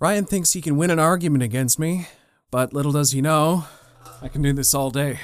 [0.00, 2.08] Ryan thinks he can win an argument against me,
[2.50, 3.66] but little does he know,
[4.22, 5.20] I can do this all day.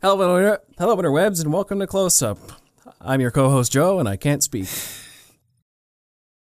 [0.00, 2.38] Hello, hello, interwebs, and welcome to Close Up.
[3.00, 4.68] I'm your co-host Joe, and I can't speak.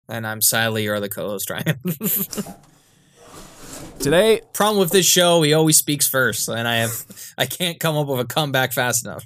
[0.08, 1.80] And I'm Sally, you're the co-host, Ryan.
[3.98, 6.92] Today, Problem with this show, he always speaks first, and I have
[7.36, 9.24] I can't come up with a comeback fast enough.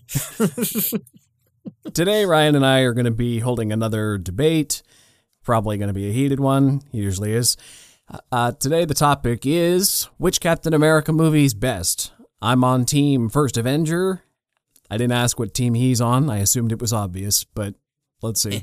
[1.93, 4.83] today Ryan and I are going to be holding another debate.
[5.51, 6.81] Probably going to be a heated one.
[6.93, 7.57] He usually is.
[8.31, 12.13] Uh, today the topic is which Captain America movie is best.
[12.41, 14.23] I'm on Team First Avenger.
[14.89, 16.31] I didn't ask what team he's on.
[16.31, 17.75] I assumed it was obvious, but
[18.23, 18.63] let's see.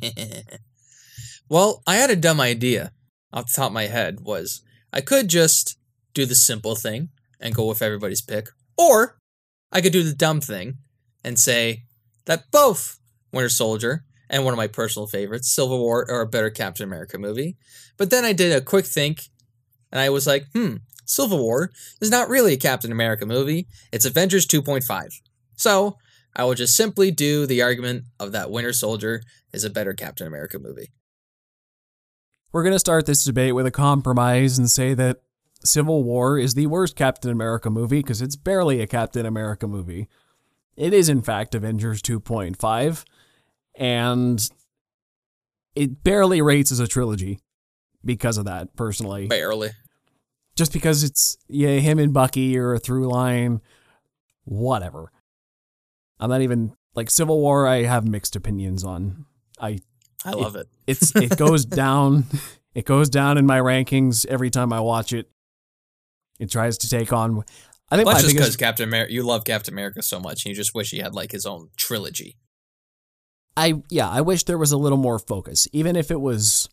[1.50, 2.94] well, I had a dumb idea
[3.34, 4.62] off the top of my head was
[4.94, 5.78] I could just
[6.14, 7.10] do the simple thing
[7.42, 8.48] and go with everybody's pick,
[8.78, 9.20] or
[9.74, 10.78] I could do the dumb thing
[11.22, 11.84] and say
[12.28, 12.98] that both
[13.34, 17.18] Winter Soldier and one of my personal favorites, Civil War, or a better Captain America
[17.18, 17.58] movie.
[17.98, 19.30] But then I did a quick think
[19.92, 23.68] and I was like, hmm, Civil War is not really a Captain America movie.
[23.92, 25.22] It's Avengers 2.5.
[25.56, 25.98] So
[26.36, 30.28] I will just simply do the argument of that Winter Soldier is a better Captain
[30.28, 30.92] America movie.
[32.52, 35.22] We're going to start this debate with a compromise and say that
[35.64, 40.08] Civil War is the worst Captain America movie because it's barely a Captain America movie.
[40.76, 43.04] It is, in fact, Avengers 2.5,
[43.78, 44.50] and
[45.76, 47.40] it barely rates as a trilogy
[48.04, 49.28] because of that, personally.
[49.28, 49.70] Barely.
[50.56, 53.62] Just because it's, yeah, him and Bucky or a through line,
[54.44, 55.12] whatever.
[56.20, 59.26] I'm not even, like, Civil War, I have mixed opinions on.
[59.60, 59.80] I
[60.26, 60.62] I love it.
[60.62, 60.68] it.
[60.88, 62.26] it's it goes down
[62.74, 65.30] it goes down in my rankings every time I watch it.
[66.40, 67.44] It tries to take on
[67.90, 70.50] I think well, that's just because Captain America you love Captain America so much and
[70.52, 72.36] you just wish he had like his own trilogy.
[73.58, 75.68] I yeah, I wish there was a little more focus.
[75.74, 76.70] Even if it was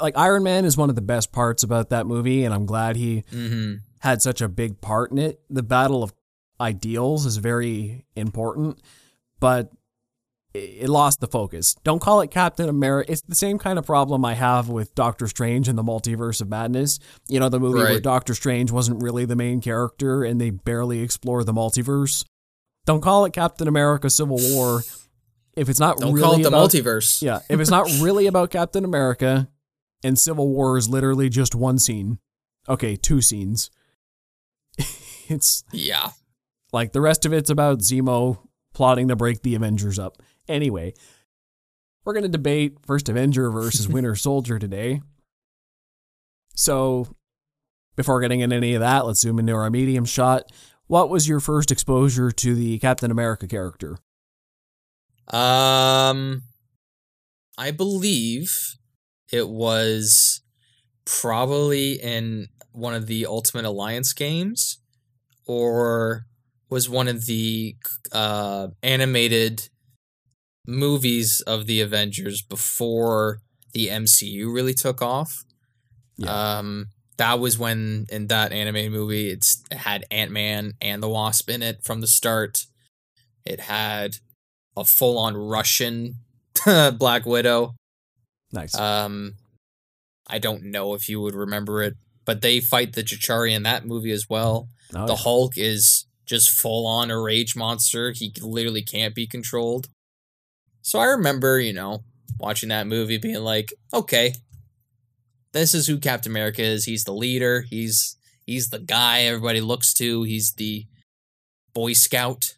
[0.00, 2.94] like Iron Man is one of the best parts about that movie and I'm glad
[2.94, 3.78] he mm-hmm.
[3.98, 5.40] had such a big part in it.
[5.50, 6.14] The battle of
[6.60, 8.80] ideals is very important,
[9.40, 9.72] but
[10.54, 11.74] it lost the focus.
[11.84, 13.10] Don't call it Captain America.
[13.12, 16.48] It's the same kind of problem I have with Doctor Strange and the Multiverse of
[16.48, 16.98] Madness.
[17.28, 17.90] You know, the movie right.
[17.90, 22.24] where Doctor Strange wasn't really the main character and they barely explore the multiverse.
[22.90, 24.82] Don't call it Captain America Civil War
[25.56, 27.22] if it's not Don't really call it the about, multiverse.
[27.22, 29.48] Yeah, if it's not really about Captain America
[30.02, 32.18] and Civil War is literally just one scene.
[32.68, 33.70] Okay, two scenes.
[35.28, 36.10] it's Yeah.
[36.72, 38.38] Like the rest of it's about Zemo
[38.74, 40.20] plotting to break the Avengers up.
[40.48, 40.92] Anyway,
[42.04, 45.00] we're going to debate First Avenger versus Winter Soldier today.
[46.56, 47.06] So,
[47.94, 50.50] before getting into any of that, let's zoom into our medium shot.
[50.90, 53.98] What was your first exposure to the Captain America character?
[55.28, 56.42] Um,
[57.56, 58.52] I believe
[59.30, 60.42] it was
[61.04, 64.80] probably in one of the Ultimate Alliance games,
[65.46, 66.26] or
[66.68, 67.76] was one of the
[68.10, 69.68] uh, animated
[70.66, 73.42] movies of the Avengers before
[73.74, 75.44] the MCU really took off.
[76.16, 76.58] Yeah.
[76.58, 76.86] Um,
[77.20, 81.50] that was when in that animated movie it's it had Ant Man and the Wasp
[81.50, 82.64] in it from the start.
[83.44, 84.16] It had
[84.74, 86.14] a full on Russian
[86.64, 87.74] Black Widow.
[88.52, 88.74] Nice.
[88.74, 89.34] Um,
[90.28, 93.84] I don't know if you would remember it, but they fight the Chitauri in that
[93.84, 94.68] movie as well.
[94.94, 95.18] Oh, the yeah.
[95.18, 98.12] Hulk is just full on a rage monster.
[98.12, 99.90] He literally can't be controlled.
[100.80, 102.02] So I remember, you know,
[102.38, 104.32] watching that movie being like, okay,
[105.52, 106.84] this is who Captain America is.
[106.84, 107.62] He's the leader.
[107.68, 108.16] He's
[108.46, 110.22] he's the guy everybody looks to.
[110.22, 110.86] He's the
[111.72, 112.54] Boy Scout.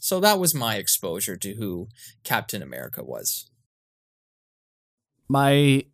[0.00, 1.88] So that was my exposure to who
[2.22, 3.50] Captain America was.
[5.28, 5.84] My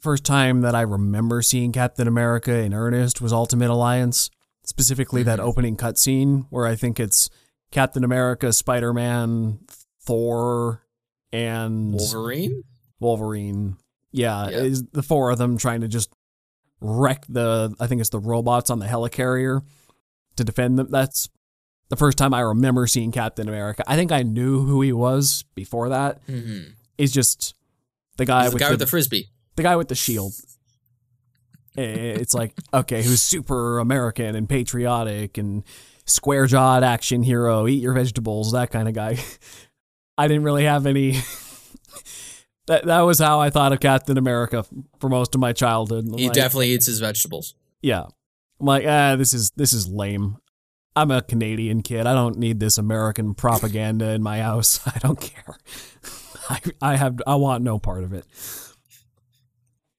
[0.00, 4.30] first time that I remember seeing Captain America in earnest was Ultimate Alliance,
[4.64, 5.28] specifically mm-hmm.
[5.28, 7.30] that opening cutscene where I think it's
[7.70, 9.60] Captain America, Spider Man,
[10.02, 10.82] Thor,
[11.32, 12.64] and Wolverine.
[13.00, 13.76] Wolverine.
[14.14, 14.58] Yeah, yeah.
[14.58, 16.14] is the four of them trying to just
[16.80, 19.62] wreck the I think it's the robots on the helicarrier
[20.36, 20.86] to defend them.
[20.88, 21.28] That's
[21.88, 23.82] the first time I remember seeing Captain America.
[23.88, 26.24] I think I knew who he was before that.
[26.28, 26.70] Mm-hmm.
[26.96, 27.56] He's just
[28.16, 29.30] the guy, the with, guy the, with the frisbee.
[29.56, 30.32] The guy with the shield.
[31.76, 35.64] it's like okay, who's super American and patriotic and
[36.06, 39.18] square jawed action hero, eat your vegetables, that kind of guy.
[40.18, 41.18] I didn't really have any.
[42.66, 44.64] That that was how I thought of Captain America
[44.98, 46.06] for most of my childhood.
[46.16, 47.54] He like, definitely eats his vegetables.
[47.82, 48.04] Yeah,
[48.60, 50.38] I'm like ah, this is this is lame.
[50.96, 52.06] I'm a Canadian kid.
[52.06, 54.80] I don't need this American propaganda in my house.
[54.86, 55.56] I don't care.
[56.50, 58.24] I I have I want no part of it.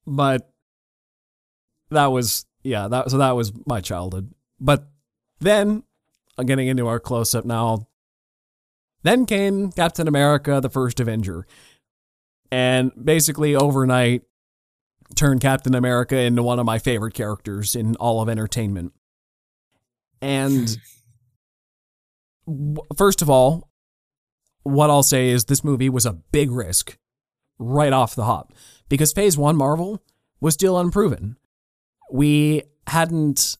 [0.07, 0.50] But
[1.89, 4.88] that was yeah that so that was my childhood but
[5.39, 5.83] then
[6.38, 7.88] uh, getting into our close up now
[9.03, 11.45] then came captain america the first avenger
[12.51, 14.24] and basically overnight
[15.15, 18.94] turned captain america into one of my favorite characters in all of entertainment
[20.21, 20.77] and
[22.97, 23.69] first of all
[24.63, 26.97] what i'll say is this movie was a big risk
[27.59, 28.53] right off the hop
[28.89, 30.01] because phase one marvel
[30.39, 31.38] was still unproven
[32.12, 33.57] we hadn't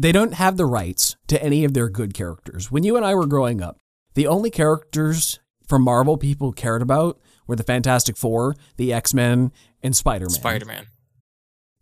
[0.00, 2.70] they don't have the rights to any of their good characters.
[2.70, 3.76] When you and I were growing up,
[4.14, 7.20] the only characters from Marvel people cared about
[7.50, 9.52] were the Fantastic Four, the X-Men,
[9.82, 10.30] and Spider-Man.
[10.30, 10.86] Spider-Man.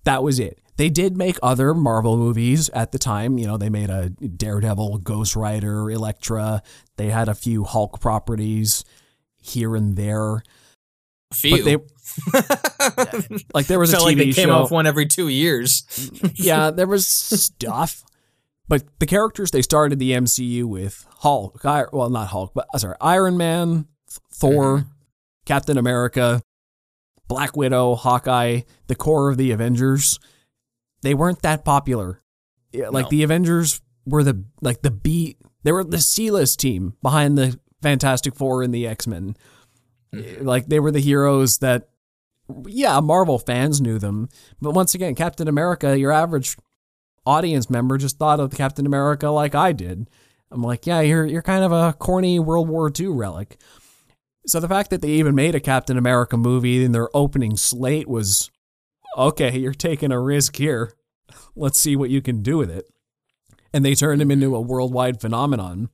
[0.05, 0.59] That was it.
[0.77, 3.37] They did make other Marvel movies at the time.
[3.39, 6.63] You know, they made a Daredevil, Ghost Rider, Elektra.
[6.97, 8.85] They had a few Hulk properties
[9.41, 10.37] here and there.
[11.31, 11.57] A few.
[11.57, 11.77] But they
[13.55, 15.85] like there was a TV like they came off one every two years.
[16.35, 18.03] yeah, there was stuff,
[18.69, 22.79] but the characters they started the MCU with Hulk, I- well, not Hulk, but uh,
[22.79, 23.87] sorry, Iron Man,
[24.33, 24.89] Thor, Mm-hmm.
[25.49, 26.43] Captain America,
[27.27, 30.21] Black Widow, Hawkeye, the core of the Avengers.
[31.03, 32.23] They weren't that popular.
[32.73, 33.11] Yeah, Like No.
[33.11, 35.37] the Avengers were the like the B.
[35.65, 39.37] They were the C-list team behind the Fantastic Four and the X Men.
[40.15, 40.45] Mm-hmm.
[40.47, 41.89] Like they were the heroes that
[42.67, 44.29] yeah, Marvel fans knew them.
[44.61, 46.57] But once again, Captain America, your average
[47.27, 50.09] audience member just thought of Captain America like I did.
[50.51, 53.59] I'm like, yeah, you're you're kind of a corny World War II relic.
[54.49, 58.09] So the fact that they even made a Captain America movie in their opening slate
[58.09, 58.51] was
[59.15, 60.95] okay, you're taking a risk here.
[61.55, 62.87] Let's see what you can do with it.
[63.75, 65.91] And they turned him into a worldwide phenomenon.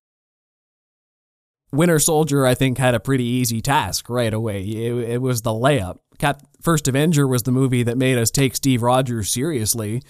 [1.72, 4.62] Winter Soldier, I think, had a pretty easy task right away.
[4.62, 5.98] It, it was the layup.
[6.18, 10.00] Cap First Avenger was the movie that made us take Steve Rogers seriously,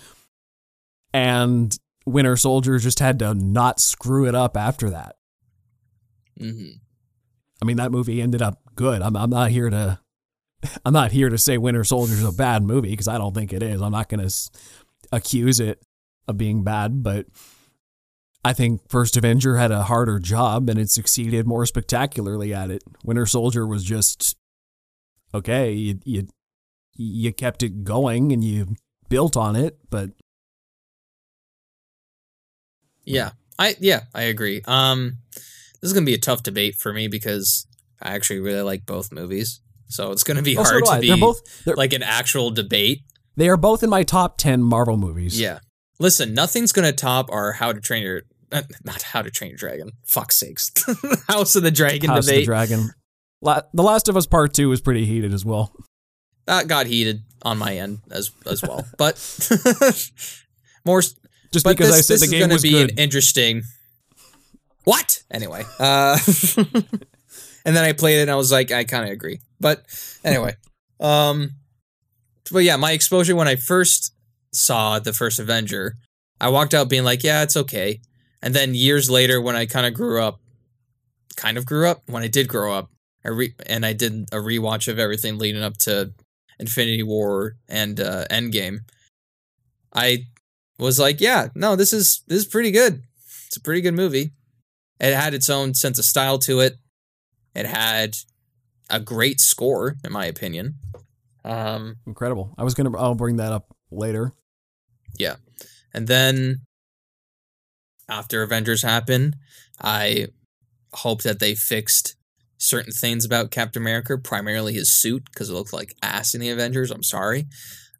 [1.15, 1.75] and
[2.05, 5.17] Winter Soldier just had to not screw it up after that.
[6.39, 6.84] hmm
[7.65, 9.01] I mean, that movie ended up good.
[9.01, 9.99] I'm, I'm not here to,
[10.85, 13.55] I'm not here to say Winter Soldier is a bad movie because I don't think
[13.55, 13.81] it is.
[13.81, 14.35] I'm not going to
[15.11, 15.83] accuse it
[16.29, 17.25] of being bad, but
[18.45, 22.83] I think First Avenger had a harder job and it succeeded more spectacularly at it.
[23.03, 24.37] Winter Soldier was just
[25.33, 25.73] okay.
[25.73, 26.29] You you
[26.97, 28.77] you kept it going and you
[29.09, 30.11] built on it, but
[33.05, 33.31] Yeah.
[33.59, 34.61] I yeah, I agree.
[34.67, 35.19] Um
[35.85, 37.67] this is going to be a tough debate for me because
[38.01, 39.61] I actually really like both movies.
[39.89, 40.95] So it's going to be Oh, so hard I.
[40.95, 43.03] to be They're both they're, like an actual debate.
[43.37, 45.39] they are both in my top ten Marvel movies.
[45.39, 45.59] Yeah.
[46.01, 49.51] Listen, nothing's going to top our How to Train Your uh, not How to Train
[49.51, 49.91] Your Dragon.
[50.07, 50.73] Fuck's sakes.
[51.29, 52.15] House of the Dragon debate.
[52.15, 52.45] House of the.
[52.47, 52.91] Dragon.
[53.43, 55.71] La- the Last of Us Part Two was pretty heated as well.
[56.47, 58.87] that got heated on my end as as well.
[58.97, 59.17] But
[60.87, 61.01] more
[61.53, 62.91] Just because this, I said this the is game gonna was be good.
[62.93, 63.63] an interesting.
[64.85, 65.23] What?
[65.31, 66.19] Anyway, uh,
[66.57, 69.41] and then I played it and I was like, I kind of agree.
[69.61, 69.85] But
[70.23, 70.57] anyway,
[71.01, 71.53] um,
[72.53, 74.15] but yeah, my exposure when I first
[74.53, 75.97] saw the first Avenger,
[76.41, 78.01] I walked out being like, yeah, it's okay.
[78.43, 80.41] And then years later, when I kind of grew up,
[81.37, 82.91] kind of grew up when I did grow up,
[83.25, 86.13] I re- and I did a rewatch of everything leading up to
[86.59, 88.81] Infinity War and uh, Endgame.
[89.95, 90.27] I
[90.79, 93.03] was like, yeah, no, this is this is pretty good.
[93.47, 94.33] It's a pretty good movie.
[95.05, 96.79] It had its own sense of style to it.
[97.55, 98.17] It had
[98.89, 100.77] a great score, in my opinion.
[101.45, 102.55] Um, Incredible.
[102.57, 102.97] I was gonna.
[102.97, 104.33] I'll bring that up later.
[105.19, 105.37] Yeah,
[105.93, 106.63] and then
[108.09, 109.37] after Avengers happened,
[109.79, 110.29] I
[110.95, 112.17] hope that they fixed
[112.57, 116.49] certain things about Captain America, primarily his suit, because it looked like ass in the
[116.49, 116.91] Avengers.
[116.91, 117.47] I'm sorry,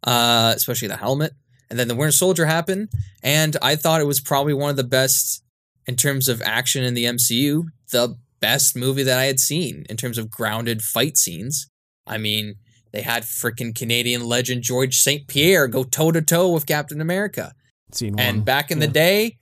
[0.03, 1.33] uh, especially the helmet.
[1.69, 2.89] And then the Winter Soldier happened,
[3.21, 5.43] and I thought it was probably one of the best
[5.87, 7.65] in terms of action in the MCU.
[7.91, 11.67] The best movie that I had seen in terms of grounded fight scenes.
[12.05, 12.55] I mean,
[12.91, 17.53] they had freaking Canadian legend Georges St-Pierre go toe to toe with Captain America.
[17.91, 18.19] Scene one.
[18.19, 19.37] And back in the day,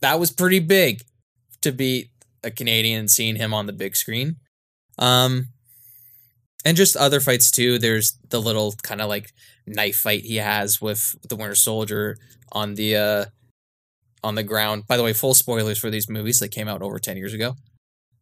[0.00, 1.02] that was pretty big
[1.62, 2.10] to be
[2.44, 4.36] a Canadian seeing him on the big screen.
[4.98, 5.46] Um,
[6.64, 7.78] and just other fights too.
[7.78, 9.32] There's the little kind of like
[9.66, 12.16] knife fight he has with the Winter Soldier
[12.52, 13.24] on the uh
[14.24, 14.84] on the ground.
[14.86, 16.40] By the way, full spoilers for these movies.
[16.40, 17.56] They came out over ten years ago.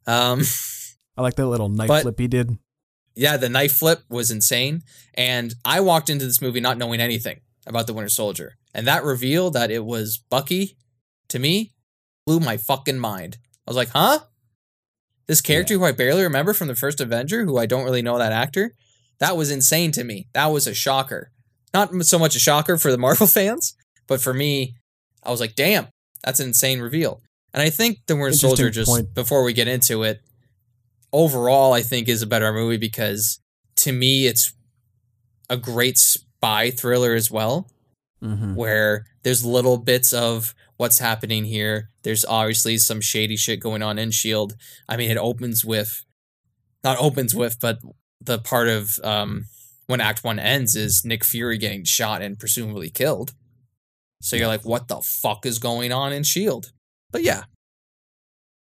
[0.06, 0.42] Um,
[1.16, 2.58] I like that little knife but- flip he did.
[3.14, 4.82] yeah, the knife flip was insane.
[5.14, 8.54] And I walked into this movie not knowing anything about the Winter Soldier.
[8.74, 10.76] And that reveal that it was Bucky
[11.28, 11.72] to me
[12.26, 13.36] blew my fucking mind.
[13.66, 14.20] I was like, huh?
[15.26, 18.18] This character who I barely remember from the first Avenger, who I don't really know
[18.18, 18.74] that actor,
[19.18, 20.28] that was insane to me.
[20.32, 21.30] That was a shocker.
[21.74, 23.74] not so much a shocker for the Marvel fans,
[24.08, 24.74] but for me,
[25.22, 25.88] I was like, damn,
[26.24, 27.20] that's an insane reveal.
[27.52, 29.14] And I think The Winter Soldier, just point.
[29.14, 30.20] before we get into it,
[31.12, 33.40] overall, I think is a better movie because
[33.76, 34.52] to me, it's
[35.48, 37.68] a great spy thriller as well
[38.22, 38.54] Mm-hmm.
[38.54, 41.88] where there's little bits of what's happening here.
[42.02, 44.56] There's obviously some shady shit going on in Shield.
[44.86, 46.04] I mean, it opens with
[46.84, 47.78] not opens with, but
[48.20, 49.46] the part of um
[49.86, 53.32] when Act One ends is Nick Fury getting shot and presumably killed.
[54.20, 56.72] So you're like, what the fuck is going on in Shield?
[57.10, 57.44] But yeah.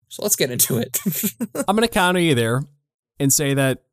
[0.09, 0.99] So let's get into it.
[1.67, 2.63] I'm going to counter you there
[3.19, 3.83] and say that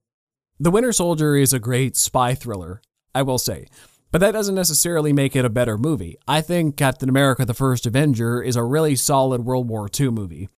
[0.60, 2.82] The Winter Soldier is a great spy thriller,
[3.14, 3.66] I will say.
[4.12, 6.16] But that doesn't necessarily make it a better movie.
[6.28, 10.48] I think Captain America the First Avenger is a really solid World War II movie.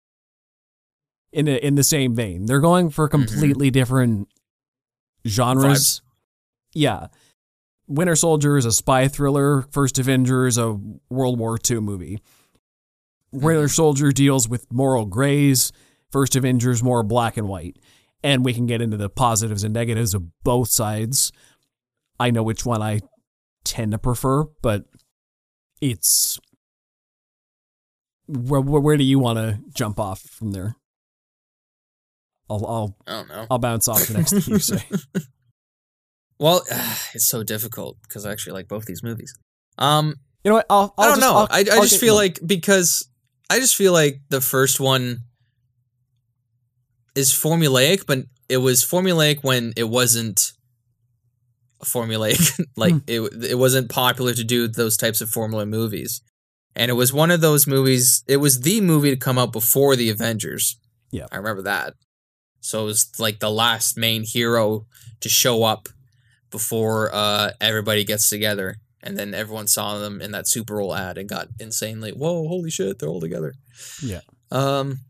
[1.32, 2.46] In, a, in the same vein.
[2.46, 3.24] They're going for mm-hmm.
[3.24, 4.28] completely different
[5.26, 6.00] genres.
[6.72, 7.08] Yeah.
[7.88, 10.78] Winter Soldier is a spy thriller, First Avenger is a
[11.08, 12.20] World War II movie.
[13.32, 13.68] Winter mm-hmm.
[13.68, 15.72] Soldier deals with moral grays,
[16.10, 17.76] First Avengers more black and white.
[18.22, 21.30] And we can get into the positives and negatives of both sides.
[22.18, 23.00] I know which one I
[23.64, 24.84] tend to prefer, but
[25.80, 26.40] it's
[28.26, 30.76] where where, where do you want to jump off from there?
[32.48, 33.46] I'll I'll I don't know.
[33.50, 34.82] I'll bounce off the next thing you say.
[36.38, 36.62] Well,
[37.14, 39.34] it's so difficult because I actually like both these movies.
[39.78, 40.66] Um, You know what?
[40.70, 41.36] I'll, I'll I don't just, know.
[41.36, 43.08] I'll- I, I just get- feel like because
[43.50, 45.18] I just feel like the first one
[47.14, 50.52] is formulaic, but it was formulaic when it wasn't
[51.84, 52.60] formulaic.
[52.76, 52.98] like Hmm.
[53.06, 53.20] it
[53.52, 56.20] it wasn't popular to do those types of formula movies.
[56.74, 58.22] And it was one of those movies.
[58.28, 60.78] It was the movie to come out before the Avengers.
[61.10, 61.26] Yeah.
[61.32, 61.94] I remember that.
[62.60, 64.84] So it was like the last main hero
[65.20, 65.88] to show up
[66.50, 68.76] before uh, everybody gets together.
[69.02, 72.70] And then everyone saw them in that Super Bowl ad and got insanely, whoa, holy
[72.70, 73.54] shit, they're all together.
[74.02, 74.20] Yeah.
[74.50, 75.00] Um,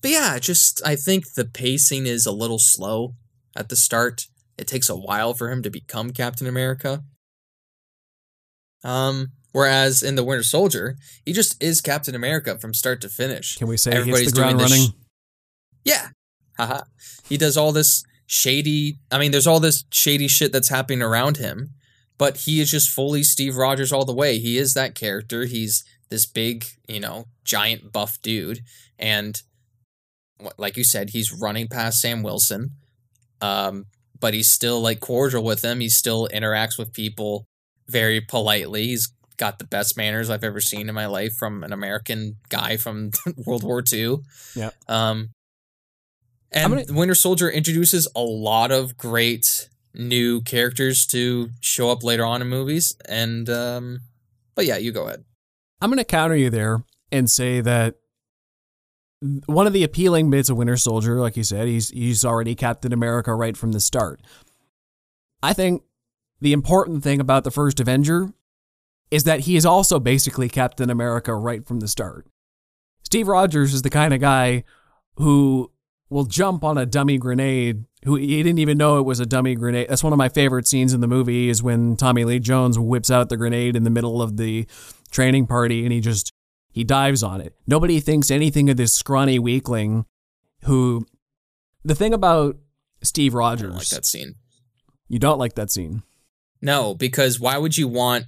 [0.00, 3.14] but yeah, just I think the pacing is a little slow
[3.54, 4.26] at the start.
[4.58, 7.04] It takes a while for him to become Captain America.
[8.84, 13.56] Um, whereas in the Winter Soldier, he just is Captain America from start to finish.
[13.58, 14.88] Can we say Everybody's the ground doing this running?
[14.88, 14.94] sh-
[15.84, 16.08] Yeah.
[16.58, 16.82] Haha.
[17.28, 18.02] He does all this
[18.32, 21.74] shady I mean, there's all this shady shit that's happening around him,
[22.16, 24.38] but he is just fully Steve Rogers all the way.
[24.38, 25.44] He is that character.
[25.44, 28.60] He's this big, you know, giant buff dude.
[28.98, 29.40] And
[30.56, 32.70] like you said, he's running past Sam Wilson.
[33.42, 33.84] Um,
[34.18, 35.80] but he's still like cordial with him.
[35.80, 37.44] He still interacts with people
[37.86, 38.86] very politely.
[38.86, 42.78] He's got the best manners I've ever seen in my life from an American guy
[42.78, 44.18] from World War II.
[44.54, 44.70] Yeah.
[44.88, 45.30] Um,
[46.52, 52.24] and gonna- Winter Soldier introduces a lot of great new characters to show up later
[52.24, 52.96] on in movies.
[53.08, 54.00] And um,
[54.54, 55.24] but yeah, you go ahead.
[55.80, 57.96] I'm going to counter you there and say that
[59.46, 62.92] one of the appealing bits of Winter Soldier, like you said, he's he's already Captain
[62.92, 64.20] America right from the start.
[65.42, 65.82] I think
[66.40, 68.32] the important thing about the first Avenger
[69.10, 72.26] is that he is also basically Captain America right from the start.
[73.02, 74.62] Steve Rogers is the kind of guy
[75.16, 75.71] who
[76.12, 79.54] will jump on a dummy grenade who he didn't even know it was a dummy
[79.54, 79.88] grenade.
[79.88, 83.10] That's one of my favorite scenes in the movie is when Tommy Lee Jones whips
[83.10, 84.66] out the grenade in the middle of the
[85.10, 86.32] training party and he just
[86.72, 87.54] he dives on it.
[87.66, 90.06] Nobody thinks anything of this scrawny weakling
[90.64, 91.06] who
[91.84, 92.56] the thing about
[93.02, 94.34] Steve I Rogers don't like that scene.
[95.08, 96.02] you don't like that scene.
[96.60, 98.26] No, because why would you want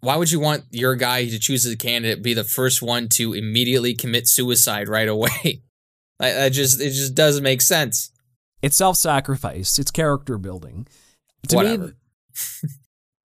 [0.00, 3.08] why would you want your guy to choose as a candidate be the first one
[3.10, 5.62] to immediately commit suicide right away?
[6.20, 8.10] I, I just it just doesn't make sense.
[8.62, 9.78] It's self-sacrifice.
[9.78, 10.86] It's character building.
[11.48, 11.86] To Whatever.
[11.86, 11.92] me,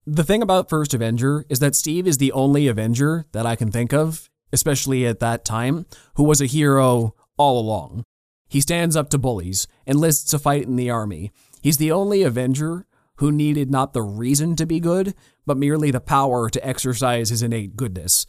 [0.08, 3.72] the thing about First Avenger is that Steve is the only Avenger that I can
[3.72, 5.86] think of, especially at that time,
[6.16, 8.04] who was a hero all along.
[8.48, 11.32] He stands up to bullies, enlists to fight in the army.
[11.62, 12.86] He's the only Avenger
[13.18, 15.14] who needed not the reason to be good,
[15.46, 18.26] but merely the power to exercise his innate goodness.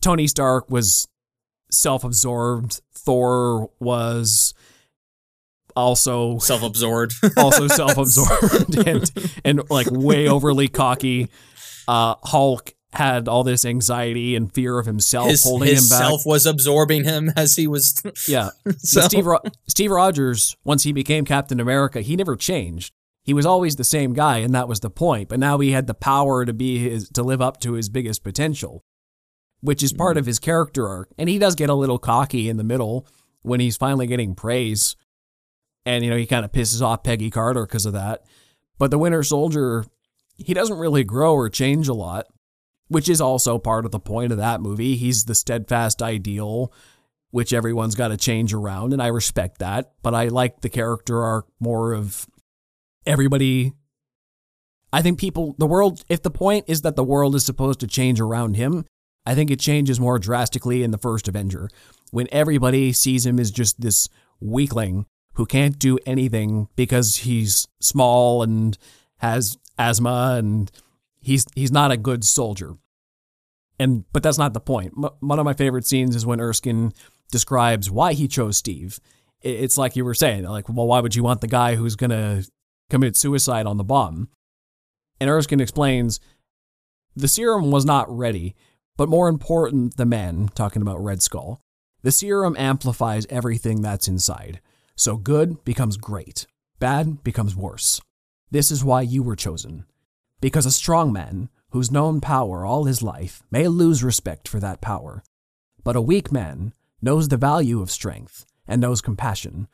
[0.00, 1.08] Tony Stark was
[1.70, 4.54] self absorbed, Thor was
[5.76, 7.14] also Self-absorbed.
[7.36, 9.10] also self-absorbed and
[9.44, 11.28] and like way overly cocky.
[11.88, 16.08] Uh, Hulk had all this anxiety and fear of himself his holding his him back.
[16.08, 20.92] self was absorbing him as he was yeah, so, Steve Ro- Steve Rogers, once he
[20.92, 22.92] became Captain America, he never changed.
[23.22, 25.28] He was always the same guy, and that was the point.
[25.28, 28.24] But now he had the power to be his to live up to his biggest
[28.24, 28.82] potential,
[29.60, 31.10] which is part of his character arc.
[31.18, 33.06] And he does get a little cocky in the middle
[33.42, 34.96] when he's finally getting praise,
[35.86, 38.24] and you know he kind of pisses off Peggy Carter because of that.
[38.78, 39.84] But the Winter Soldier,
[40.36, 42.26] he doesn't really grow or change a lot,
[42.88, 44.96] which is also part of the point of that movie.
[44.96, 46.72] He's the steadfast ideal,
[47.30, 49.92] which everyone's got to change around, and I respect that.
[50.02, 52.26] But I like the character arc more of
[53.06, 53.72] everybody.
[54.92, 57.86] I think people, the world, if the point is that the world is supposed to
[57.86, 58.84] change around him,
[59.30, 61.70] I think it changes more drastically in the first Avenger
[62.10, 64.08] when everybody sees him as just this
[64.40, 68.76] weakling who can't do anything because he's small and
[69.18, 70.68] has asthma and
[71.20, 72.74] he's he's not a good soldier.
[73.78, 74.94] And but that's not the point.
[75.00, 76.92] M- one of my favorite scenes is when Erskine
[77.30, 78.98] describes why he chose Steve.
[79.42, 82.42] It's like you were saying, like, well, why would you want the guy who's gonna
[82.90, 84.28] commit suicide on the bomb?
[85.20, 86.18] And Erskine explains
[87.14, 88.56] the serum was not ready,
[88.96, 91.60] but more important, the men, talking about Red Skull,
[92.02, 94.60] the serum amplifies everything that's inside.
[94.96, 96.46] So good becomes great,
[96.78, 98.00] bad becomes worse.
[98.50, 99.86] This is why you were chosen.
[100.40, 104.80] Because a strong man, who's known power all his life, may lose respect for that
[104.80, 105.22] power.
[105.84, 109.68] But a weak man knows the value of strength and knows compassion.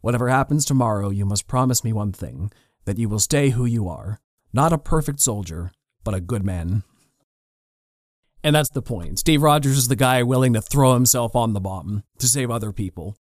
[0.00, 2.52] Whatever happens tomorrow, you must promise me one thing
[2.84, 4.20] that you will stay who you are,
[4.52, 5.72] not a perfect soldier,
[6.04, 6.84] but a good man.
[8.46, 9.18] And that's the point.
[9.18, 12.70] Steve Rogers is the guy willing to throw himself on the bomb to save other
[12.70, 13.16] people.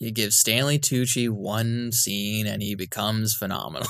[0.00, 3.86] You give Stanley Tucci one scene and he becomes phenomenal.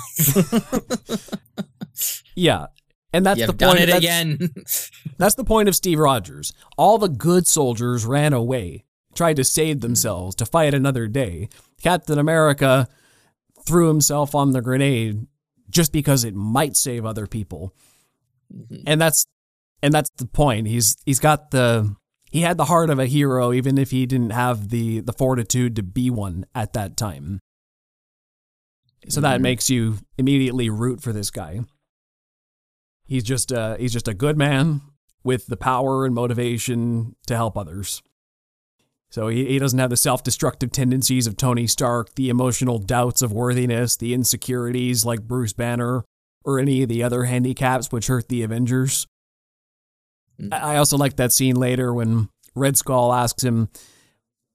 [2.35, 2.67] yeah.
[3.13, 3.83] And that's You've the done point.
[3.83, 4.49] it that's, again.
[5.17, 6.53] that's the point of Steve Rogers.
[6.77, 9.83] All the good soldiers ran away, tried to save hmm.
[9.83, 11.51] themselves to fight another day.
[11.85, 12.89] Captain America
[13.65, 15.29] threw himself on the grenade
[15.71, 17.73] just because it might save other people.
[18.53, 18.83] Mm-hmm.
[18.89, 19.25] And that's
[19.85, 20.67] and that's the point.
[20.67, 21.95] He's he's got the
[22.31, 25.77] he had the heart of a hero even if he didn't have the the fortitude
[25.77, 27.41] to be one at that time.
[29.09, 29.43] So that Mhm.
[29.43, 31.61] makes you immediately root for this guy.
[33.05, 34.81] He's just uh he's just a good man
[35.23, 38.03] with the power and motivation to help others.
[39.11, 43.33] So he, he doesn't have the self-destructive tendencies of Tony Stark, the emotional doubts of
[43.33, 46.05] worthiness, the insecurities like Bruce Banner,
[46.45, 49.07] or any of the other handicaps which hurt the Avengers.
[50.53, 53.69] I I also like that scene later when Red Skull asks him,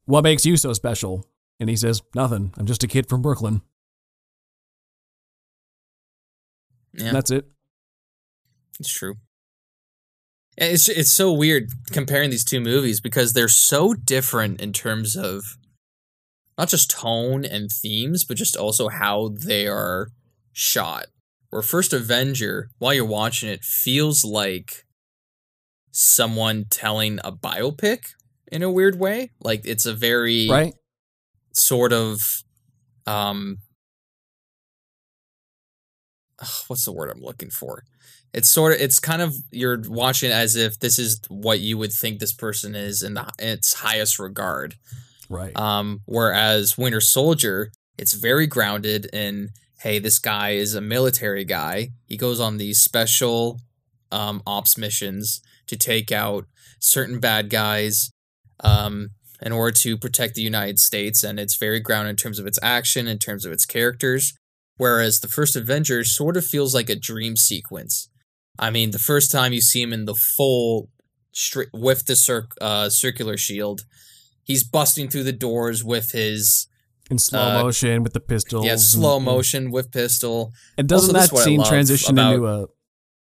[0.05, 1.25] What makes you so special?
[1.59, 2.53] And he says, Nothing.
[2.57, 3.61] I'm just a kid from Brooklyn.
[6.93, 7.45] yeah, that's it.
[8.79, 9.15] it's true.
[10.57, 15.57] It's it's so weird comparing these two movies because they're so different in terms of
[16.57, 20.09] not just tone and themes, but just also how they are
[20.51, 21.05] shot.
[21.49, 24.85] Where First Avenger, while you're watching it, feels like
[25.99, 28.13] someone telling a biopic
[28.51, 29.31] in a weird way.
[29.41, 30.73] Like it's a very Right?
[31.53, 32.43] sort of
[33.05, 33.57] um
[36.67, 37.83] what's the word I'm looking for?
[38.33, 41.91] It's sort of it's kind of you're watching as if this is what you would
[41.91, 44.75] think this person is in the, its highest regard.
[45.27, 45.55] Right.
[45.57, 49.49] Um whereas Winter Soldier, it's very grounded in
[49.81, 51.89] hey, this guy is a military guy.
[52.05, 53.59] He goes on these special
[54.13, 56.45] um ops missions to take out
[56.79, 58.11] certain bad guys
[58.61, 59.09] um
[59.41, 62.59] in order to protect the United States, and it's very grounded in terms of its
[62.61, 64.33] action, in terms of its characters.
[64.75, 68.09] Whereas the first Avenger sort of feels like a dream sequence.
[68.57, 70.89] I mean, the first time you see him in the full
[71.33, 73.81] stri- with the cir- uh, circular shield,
[74.43, 76.67] he's busting through the doors with his
[77.09, 78.65] In slow uh, motion with the pistol.
[78.65, 80.51] yeah and- slow motion with pistol.
[80.77, 82.65] And doesn't Also, that scene transition about- into a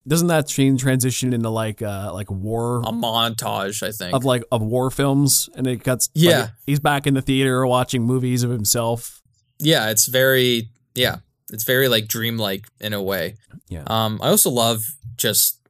[0.09, 4.14] doesn't that scene transition into like uh like war A montage, I think.
[4.14, 6.49] of like of war films and it cuts like, Yeah.
[6.66, 9.21] he's back in the theater watching movies of himself.
[9.59, 11.16] yeah, it's very yeah,
[11.53, 13.35] it's very like dreamlike in a way.
[13.69, 13.83] Yeah.
[13.87, 14.85] Um, I also love
[15.16, 15.61] just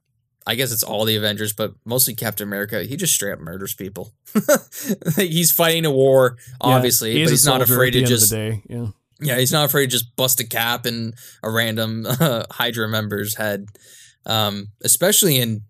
[0.45, 2.83] I guess it's all the Avengers, but mostly Captain America.
[2.83, 4.13] He just straight up murders people.
[5.17, 8.31] He's fighting a war, Yeah, obviously, he but he's not afraid to just.
[8.31, 8.87] Yeah.
[9.19, 13.35] yeah, he's not afraid to just bust a cap in a random uh, Hydra member's
[13.35, 13.67] head.
[14.27, 15.61] Um, especially in,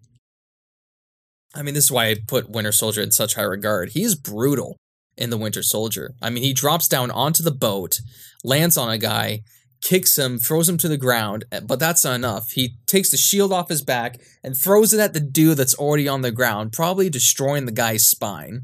[1.56, 3.92] I mean, this is why I put Winter Soldier in such high regard.
[3.92, 4.76] He is brutal
[5.16, 6.12] in the Winter Soldier.
[6.22, 8.00] I mean, he drops down onto the boat,
[8.44, 9.42] lands on a guy,
[9.82, 12.52] kicks him, throws him to the ground, eh, but that's not enough.
[12.52, 16.08] He takes the shield off his back and throws it at the dude that's already
[16.08, 18.64] on the ground, probably destroying the guy's spine.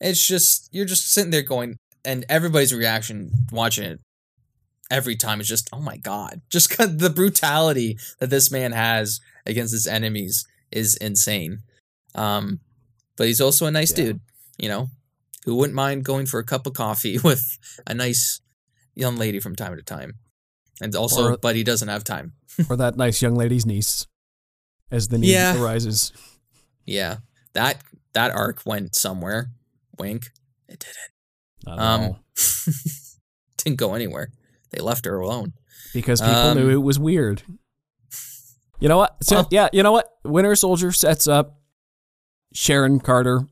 [0.00, 4.00] It's just, you're just sitting there going, and everybody's reaction watching it
[4.92, 6.42] every time is just, oh my God.
[6.50, 11.58] just the brutality that this man has against his enemies is insane.
[12.14, 12.60] Um,
[13.16, 14.04] but he's also a nice Yeah.
[14.04, 14.20] dude,
[14.58, 14.88] you know,
[15.44, 18.40] who wouldn't mind going for a cup of coffee with a nice
[18.94, 20.14] young lady from time to time.
[20.80, 22.34] And also, Or- but he doesn't have time.
[22.70, 24.06] or that nice young lady's niece,
[24.90, 25.60] as the need Yeah.
[25.60, 26.12] arises.
[26.84, 27.18] Yeah,
[27.54, 27.80] that
[28.12, 29.50] that arc went somewhere.
[29.98, 30.30] Wink.
[30.68, 31.80] It didn't.
[31.80, 32.16] Um,
[33.58, 34.30] didn't go anywhere.
[34.72, 35.52] They left her alone.
[35.92, 37.42] because people um, knew it was weird.
[38.80, 39.16] You know what?
[39.22, 40.08] So Well- yeah, you know what?
[40.24, 41.60] Winter Soldier sets up
[42.52, 43.46] Sharon Carter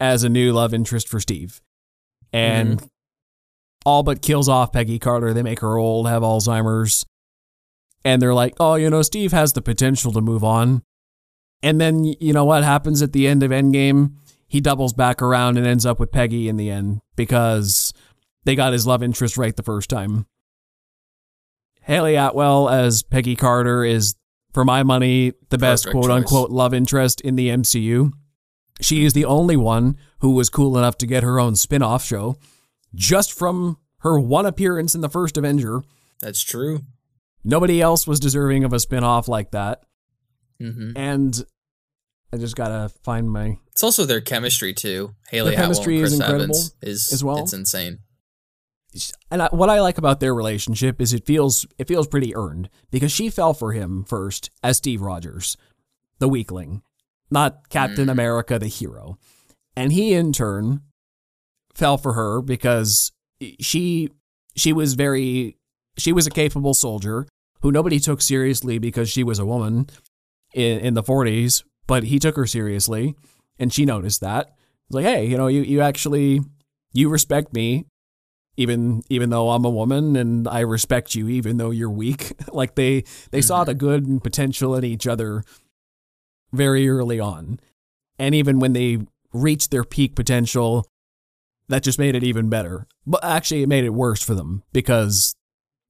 [0.00, 1.60] as a new love interest for Steve,
[2.32, 2.86] and Mm-hmm.
[3.84, 5.32] all but kills off Peggy Carter.
[5.34, 7.04] They make her old, have Alzheimer's,
[8.04, 10.82] and they're like, "Oh, you know, Steve has the potential to move on."
[11.62, 14.14] And then you know what happens at the end of Endgame?
[14.48, 17.92] He doubles back around and ends up with Peggy in the end because
[18.44, 20.26] they got his love interest right the first time.
[21.90, 24.14] Hayley Atwell as Peggy Carter is,
[24.52, 28.12] for my money, the best Perfect quote unquote love interest in the MCU.
[28.80, 32.04] She is the only one who was cool enough to get her own spin off
[32.04, 32.36] show
[32.94, 35.82] just from her one appearance in the first Avenger.
[36.20, 36.82] That's true.
[37.42, 39.82] Nobody else was deserving of a spin off like that.
[40.60, 41.44] hmm And
[42.32, 43.58] I just gotta find my.
[43.72, 45.16] It's also their chemistry too.
[45.30, 47.38] Hayley Their chemistry Atwell and is Chris incredible Evans is as well.
[47.40, 47.98] It's insane.
[49.30, 52.68] And I, what I like about their relationship is it feels it feels pretty earned
[52.90, 55.56] because she fell for him first as Steve Rogers,
[56.18, 56.82] the weakling,
[57.30, 58.12] not Captain Mm.
[58.12, 59.16] America, the hero,
[59.76, 60.82] and he in turn
[61.74, 63.12] fell for her because
[63.60, 64.10] she
[64.56, 65.56] she was very
[65.96, 67.26] she was a capable soldier
[67.62, 69.88] who nobody took seriously because she was a woman
[70.54, 73.14] in, in the 40s, but he took her seriously
[73.58, 74.48] and she noticed that.
[74.88, 76.40] It's like, hey, you know, you, you actually
[76.92, 77.84] you respect me
[78.60, 82.32] even even though I'm a woman and I respect you even though you're weak.
[82.52, 83.78] like they they saw the mm-hmm.
[83.78, 85.42] good and potential in each other
[86.52, 87.58] very early on.
[88.18, 88.98] And even when they
[89.32, 90.86] reached their peak potential,
[91.68, 92.86] that just made it even better.
[93.06, 95.34] But actually it made it worse for them because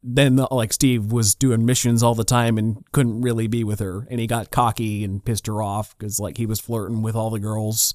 [0.03, 4.07] then like Steve was doing missions all the time and couldn't really be with her
[4.09, 7.31] and he got cocky and pissed her off cuz like he was flirting with all
[7.31, 7.93] the girls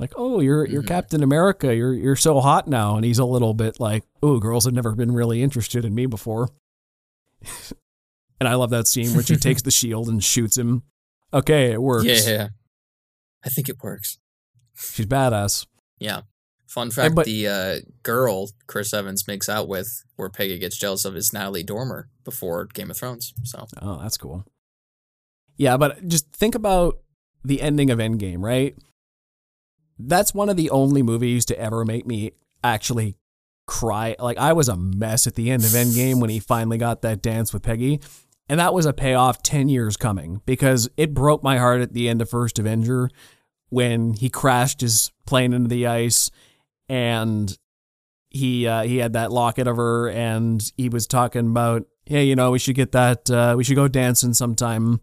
[0.00, 0.88] like, "Oh, you're you're Mhm.
[0.88, 1.74] Captain America.
[1.74, 4.94] You're you're so hot now." And he's a little bit like, "Oh, girls have never
[4.94, 6.48] been really interested in me before."
[8.40, 10.82] and I love that scene where she takes the shield and shoots him.
[11.32, 12.04] Okay, it works.
[12.06, 12.48] Yeah, yeah,
[13.44, 14.18] I think it works.
[14.74, 15.66] She's badass.
[15.98, 16.22] Yeah.
[16.66, 21.04] Fun fact: but- the uh, girl Chris Evans makes out with, where Peggy gets jealous
[21.04, 23.32] of, is Natalie Dormer before Game of Thrones.
[23.44, 24.44] So Oh, that's cool.
[25.56, 26.98] Yeah, but just think about
[27.44, 28.76] the ending of Endgame, right?
[30.06, 32.32] That's one of the only movies to ever make me
[32.62, 33.16] actually
[33.66, 34.16] cry.
[34.18, 37.22] Like I was a mess at the end of Endgame when he finally got that
[37.22, 38.00] dance with Peggy.
[38.48, 42.08] And that was a payoff 10 years coming because it broke my heart at the
[42.08, 43.08] end of First Avenger
[43.68, 46.32] when he crashed his plane into the ice
[46.88, 47.56] and
[48.28, 52.34] he uh, he had that locket of her and he was talking about hey you
[52.34, 55.00] know we should get that uh, we should go dancing sometime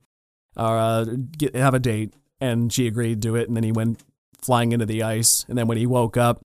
[0.58, 1.06] or uh,
[1.38, 4.04] get have a date and she agreed to it and then he went
[4.42, 6.42] flying into the ice and then when he woke up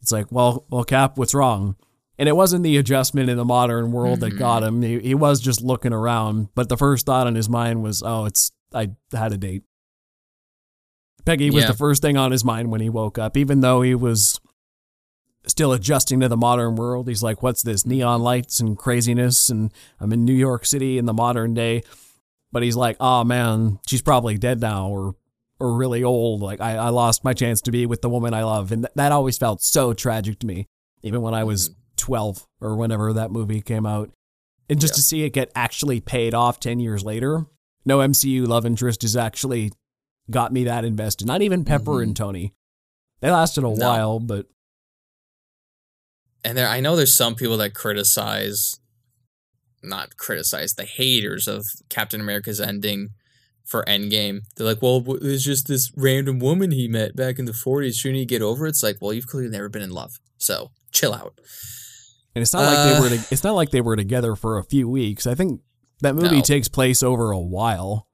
[0.00, 1.76] it's like well well cap what's wrong?
[2.20, 4.38] And it wasn't the adjustment in the modern world that Mhm.
[4.38, 4.82] got him.
[4.82, 8.24] He, he was just looking around but the first thought in his mind was oh
[8.26, 9.62] it's i had a date.
[11.24, 11.70] Peggy was Yeah.
[11.72, 13.36] the first thing on his mind when he woke up.
[13.36, 14.40] Even though he was
[15.46, 19.48] still adjusting to the modern world he's like what's this neon lights and craziness?
[19.48, 21.82] And i'm in new york city in the modern day.
[22.52, 25.14] But he's like oh man she's probably dead now or
[25.60, 28.42] or really old like i, I lost my chance to be with the woman i
[28.44, 30.66] love and th- that always felt so tragic to me
[31.02, 34.10] even when i was 12 or whenever that movie came out
[34.70, 34.96] and just Yeah.
[34.96, 37.46] to see it get actually paid off 10 years later
[37.84, 39.72] no mcu love interest has actually
[40.30, 42.02] got me that invested not even pepper Mhm.
[42.04, 42.54] and tony
[43.20, 43.70] they lasted a No.
[43.74, 44.46] while but
[46.44, 48.78] and there I know there's some people that criticize
[49.82, 53.10] not criticize the haters of Captain America's ending
[53.68, 54.40] for Endgame.
[54.56, 57.94] They're like, "Well, it's just this random woman he met back in the 40s.
[57.96, 60.18] Shouldn't he get over it?" It's like, "Well, you've clearly never been in love.
[60.38, 61.38] So, chill out."
[62.34, 63.08] And it's not like they Uh, were.
[63.10, 65.26] To, it's not like they were together for a few weeks.
[65.26, 65.60] I think
[66.00, 66.42] that movie No.
[66.42, 68.08] takes place over a while.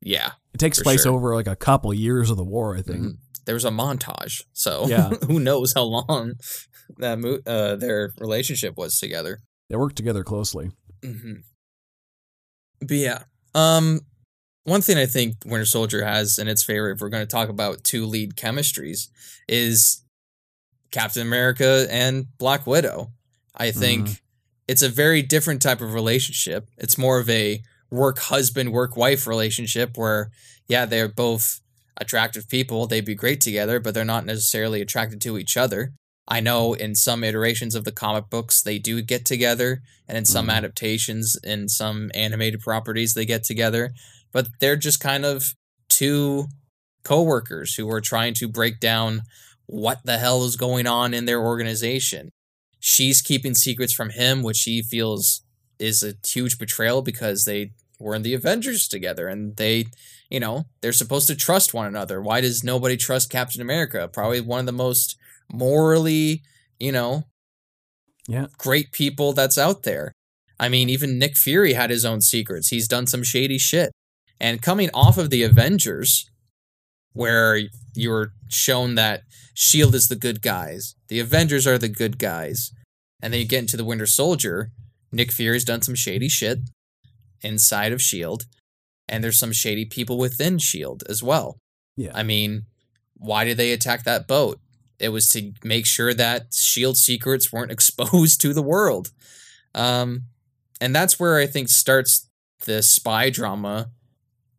[0.00, 0.32] Yeah.
[0.54, 1.12] It takes place sure.
[1.12, 2.76] over like a couple years of the war.
[2.76, 3.00] I think.
[3.00, 3.12] Mhm.
[3.44, 4.42] There was a montage.
[4.52, 5.10] So, Yeah.
[5.26, 6.34] who knows how long
[6.98, 9.40] that mo- uh, their relationship was together.
[9.68, 10.70] They work together closely.
[11.02, 11.34] hmm
[12.80, 13.22] But yeah,
[13.54, 14.00] um,
[14.68, 17.48] one thing I think Winter Soldier has in its favor, if we're going to talk
[17.48, 19.08] about two lead chemistries,
[19.48, 20.02] is
[20.90, 23.12] Captain America and Black Widow.
[23.54, 24.20] I think Mhm.
[24.68, 26.68] it's a very different type of relationship.
[26.78, 30.30] It's more of a work husband, work wife relationship where,
[30.68, 31.60] yeah, they're both
[31.96, 32.86] attractive people.
[32.86, 35.92] They'd be great together, but they're not necessarily attracted to each other.
[36.28, 40.26] I know in some iterations of the comic books they do get together, and in
[40.26, 40.52] some Mhm.
[40.52, 43.94] adaptations, in some animated properties, they get together.
[44.32, 45.54] But they're just kind of
[45.88, 46.46] two
[47.04, 49.22] coworkers who are trying to break down
[49.66, 52.30] what the hell is going on in their organization.
[52.80, 55.42] She's keeping secrets from him, which he feels
[55.78, 59.86] is a huge betrayal because they were in the Avengers together and they,
[60.30, 62.20] you know, they're supposed to trust one another.
[62.20, 64.08] Why does nobody trust Captain America?
[64.12, 65.16] Probably one of the most
[65.52, 66.42] morally,
[66.78, 67.24] you know,
[68.28, 68.46] Yeah.
[68.58, 70.12] great people that's out there.
[70.60, 72.68] I mean, even Nick Fury had his own secrets.
[72.68, 73.90] He's done some shady shit.
[74.40, 76.30] And coming off of the Avengers,
[77.12, 77.58] where
[77.94, 79.22] you were shown that
[79.54, 82.72] Shield is the good guys, the Avengers are the good guys,
[83.20, 84.70] and then you get into the Winter Soldier,
[85.10, 86.60] Nick Fury's done some shady shit
[87.42, 88.44] inside of Shield,
[89.08, 91.58] and there's some shady people within Shield as well.
[91.96, 92.12] Yeah.
[92.14, 92.62] I mean,
[93.16, 94.60] why did they attack that boat?
[94.98, 99.10] It was to make sure that Shield secrets weren't exposed to the world.
[99.74, 100.24] Um,
[100.80, 102.28] and that's where I think starts
[102.64, 103.90] the spy drama.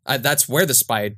[0.09, 1.15] Uh, that's where the spy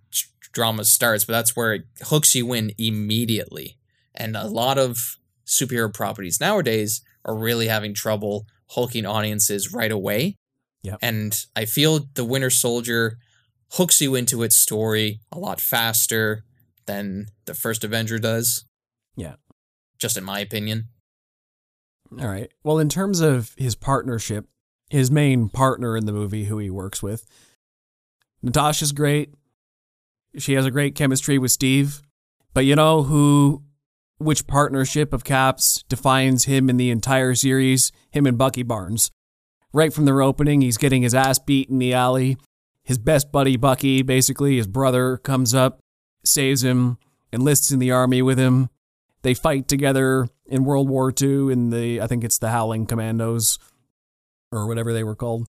[0.51, 3.77] drama starts, but that's where it hooks you in immediately.
[4.13, 10.35] And a lot of superhero properties nowadays are really having trouble hooking audiences right away.
[10.83, 10.99] Yep.
[11.01, 13.17] And I feel the Winter Soldier
[13.73, 16.43] hooks you into its story a lot faster
[16.85, 18.65] than the first Avenger does.
[19.15, 19.35] Yeah.
[19.99, 20.87] Just in my opinion.
[22.19, 22.51] All right.
[22.63, 24.47] Well, in terms of his partnership,
[24.89, 27.25] his main partner in the movie, who he works with,
[28.43, 29.33] Natasha's great.
[30.37, 32.01] She has a great chemistry with Steve.
[32.53, 33.63] But you know who,
[34.17, 37.91] which partnership of Caps defines him in the entire series?
[38.11, 39.11] Him and Bucky Barnes.
[39.73, 42.37] Right from their opening, he's getting his ass beat in the alley.
[42.83, 45.79] His best buddy, Bucky, basically his brother, comes up,
[46.25, 46.97] saves him,
[47.31, 48.69] enlists in the army with him.
[49.21, 53.59] They fight together in World War II in the, I think it's the Howling Commandos
[54.51, 55.45] or whatever they were called.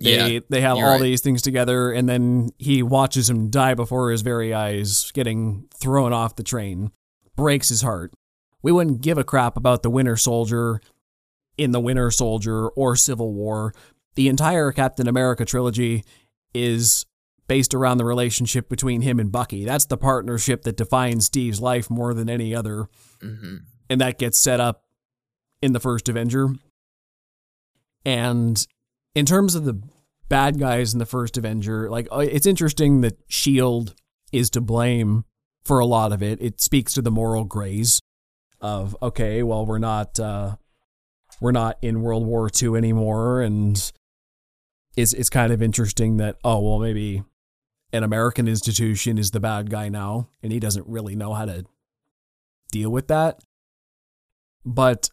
[0.00, 0.40] They, yeah.
[0.48, 1.00] they have all right.
[1.00, 6.12] these things together, and then he watches him die before his very eyes, getting thrown
[6.12, 6.92] off the train.
[7.36, 8.12] Breaks his heart.
[8.62, 10.80] We wouldn't give a crap about the Winter Soldier
[11.56, 13.74] in the Winter Soldier or Civil War.
[14.14, 16.04] The entire Captain America trilogy
[16.52, 17.06] is
[17.46, 19.64] based around the relationship between him and Bucky.
[19.64, 22.88] That's the partnership that defines Steve's life more than any other
[23.20, 23.56] hmm
[23.88, 24.84] and that gets set up
[25.62, 26.48] in the first Avenger.
[28.04, 28.66] And
[29.18, 29.82] in terms of the
[30.28, 33.94] bad guys in the first Avenger, like uh, it's interesting that Shield
[34.32, 35.24] is to blame
[35.64, 36.40] for a lot of it.
[36.40, 38.00] It speaks to the moral grays
[38.60, 40.56] of okay, well we're not uh
[41.40, 43.92] we're not in World War II anymore and
[44.96, 47.24] it's it's kind of interesting that oh well maybe
[47.92, 51.64] an American institution is the bad guy now and he doesn't really know how to
[52.70, 53.40] deal with that
[54.64, 55.10] but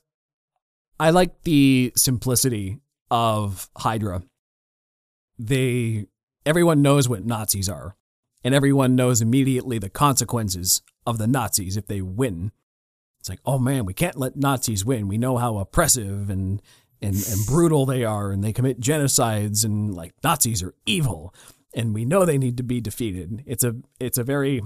[0.99, 4.23] I like the simplicity of Hydra.
[5.37, 6.07] They
[6.45, 7.95] everyone knows what Nazis are,
[8.43, 12.51] and everyone knows immediately the consequences of the Nazis if they win.
[13.19, 15.07] It's like, oh man, we can't let Nazis win.
[15.07, 16.61] We know how oppressive and
[17.01, 21.33] and, and brutal they are, and they commit genocides, and like Nazis are evil,
[21.75, 23.43] and we know they need to be defeated.
[23.45, 24.61] It's a it's a very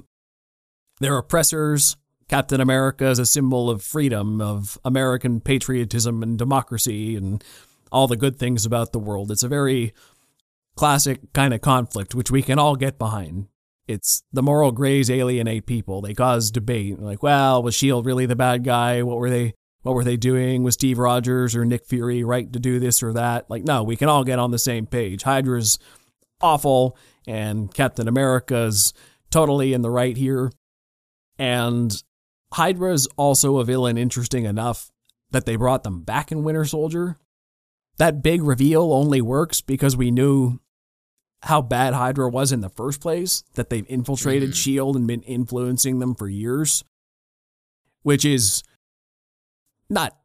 [1.00, 1.98] they're oppressors.
[2.28, 7.44] Captain America is a symbol of freedom, of American patriotism and democracy, and
[7.92, 9.32] all the good things about the world.
[9.32, 9.94] It's a very
[10.76, 13.48] classic kind of conflict, which we can all get behind.
[13.88, 16.02] It's the moral grays alienate people.
[16.02, 17.00] They cause debate.
[17.00, 19.02] Like, well, was Shield really the bad guy?
[19.02, 19.54] What were they?
[19.82, 20.62] What were they doing?
[20.62, 23.50] Was Steve Rogers or Nick Fury right to do this or that?
[23.50, 25.24] Like, no, we can all get on the same page.
[25.24, 25.80] Hydra's
[26.42, 28.94] awful, and Captain America's
[29.32, 30.52] totally in the right here.
[31.38, 32.04] And
[32.54, 34.92] Hydra's also a villain interesting enough
[35.32, 37.18] that they brought them back in Winter Soldier.
[38.00, 40.60] That big reveal only works because we knew
[41.44, 44.54] how bad Hydra was in the first place, that they've infiltrated Mhm.
[44.54, 44.98] S.H.I.E.L.D.
[44.98, 46.84] and been influencing them for years,
[48.02, 48.64] which is
[49.90, 50.18] not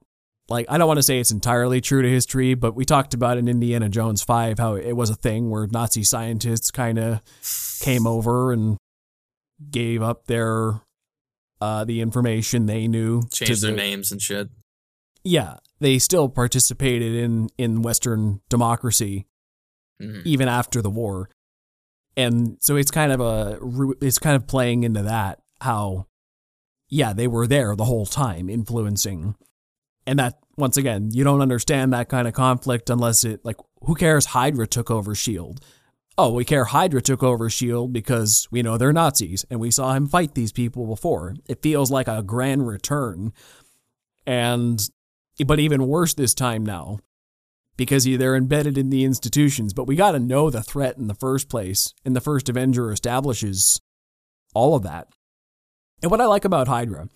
[0.48, 3.38] like, I don't want to say it's entirely true to history, but we talked about
[3.38, 7.20] in Indiana Jones 5 how it was a thing where Nazi scientists kind of
[7.80, 8.76] came over and
[9.70, 10.80] gave up their
[11.60, 14.48] uh, the information they knew to Change their the- names and shit.
[15.22, 19.26] Yeah, they still participated in in Western democracy
[20.02, 20.22] Mhm.
[20.24, 21.28] even after the war,
[22.16, 23.58] and so it's kind of a
[24.00, 26.06] it's kind of playing into that how
[26.88, 29.34] yeah they were there the whole time influencing,
[30.06, 33.94] and that once again you don't understand that kind of conflict unless it like who
[33.94, 35.60] cares Hydra took over Shield.
[36.16, 39.92] Oh, we care Hydra took over Shield because we know they're Nazis and we saw
[39.94, 41.34] him fight these people before.
[41.48, 43.32] It feels like a grand return
[44.26, 44.80] And
[45.46, 46.98] but even worse this time now
[47.76, 49.72] because they're embedded in the institutions.
[49.72, 51.92] But we got to know the threat in the first place.
[52.04, 53.80] And the first Avenger establishes
[54.54, 55.08] all of that.
[56.02, 57.08] And what I like about Hydra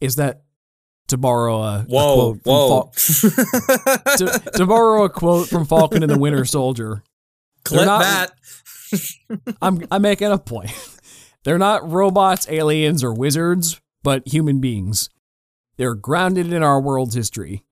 [0.00, 0.42] is that
[1.08, 3.30] to borrow a, whoa, a quote from.
[3.30, 7.02] Fal- to, to borrow a quote from Falcon and the Winter Soldier.
[7.64, 8.32] Clip not- that.
[9.62, 10.72] I'm I'm making a point.
[11.44, 15.08] They're not robots, aliens, or wizards, but human beings.
[15.80, 17.64] They're grounded in our world's history.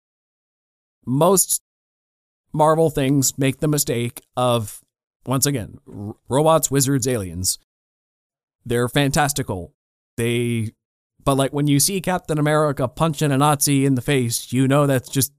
[1.05, 1.61] Most
[2.55, 4.81] Marvel things make the mistake of,
[5.27, 7.59] once again, r- robots, wizards, aliens.
[8.65, 9.75] They're fantastical.
[10.17, 10.73] They,
[11.23, 14.87] but like when you see Captain America punching a Nazi in the face, you know
[14.87, 15.31] that's just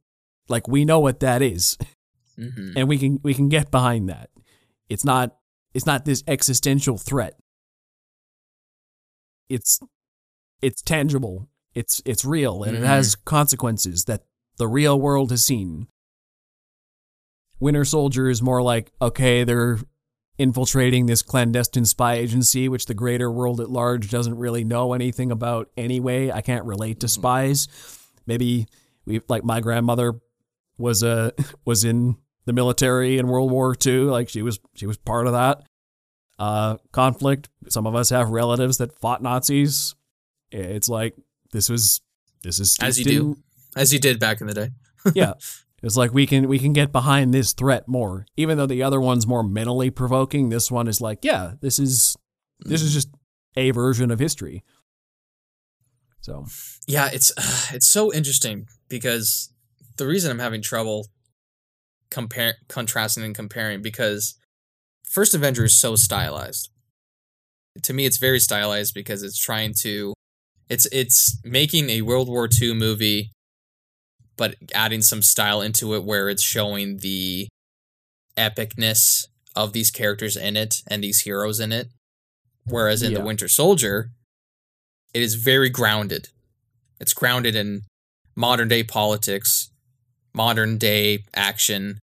[0.48, 1.76] like we know what that is,
[2.38, 2.74] Mhm.
[2.76, 4.30] and we can we can get behind that.
[4.90, 5.36] It's not
[5.74, 7.34] it's not this existential threat.
[9.50, 9.80] It's
[10.62, 11.49] it's tangible.
[11.76, 12.88] It's it's real and it Mhm.
[12.88, 14.24] has consequences that
[14.58, 15.88] the real world has seen.
[17.60, 19.80] Winter Soldier is more like, okay, they're
[20.38, 25.32] infiltrating this clandestine spy agency, which the greater world at large doesn't really know anything
[25.32, 26.32] about anyway.
[26.32, 27.68] I can't relate to spies.
[28.26, 28.68] Maybe
[29.06, 30.20] we like my grandmother
[30.78, 31.34] was a
[31.66, 34.04] was in the military in World War II.
[34.06, 35.64] Like she was she was part of that
[36.40, 37.50] uh, conflict.
[37.68, 39.94] Some of us have relatives that fought Nazis.
[40.52, 41.16] It's like
[41.52, 42.02] this was
[42.44, 43.38] this is As you do.
[43.76, 44.70] As you did back in the day.
[45.14, 45.34] yeah.
[45.82, 49.00] It's like we can we can get behind this threat more, even though the other
[49.00, 50.50] one's more mentally provoking.
[50.50, 52.18] This one is like, yeah, this is
[52.60, 52.94] this is mm.
[52.96, 53.10] just
[53.56, 54.64] a version of history.
[56.22, 56.46] So
[56.88, 57.32] Yeah, it's
[57.74, 59.54] it's so interesting because
[59.98, 61.08] the reason I'm having trouble
[62.10, 64.36] compare contrasting and comparing because
[65.04, 66.70] First Avenger is so stylized.
[67.84, 70.14] To me, it's very stylized because it's trying to
[70.70, 73.32] it's it's making a World War II movie,
[74.38, 77.48] but adding some style into it where it's showing the
[78.38, 81.90] epicness of these characters in it and these heroes in it.
[82.66, 83.20] Whereas in Yeah.
[83.20, 84.12] the Winter Soldier,
[85.14, 86.30] it is very grounded.
[87.00, 87.82] It's grounded in
[88.36, 89.70] modern day politics,
[90.34, 92.00] modern day action,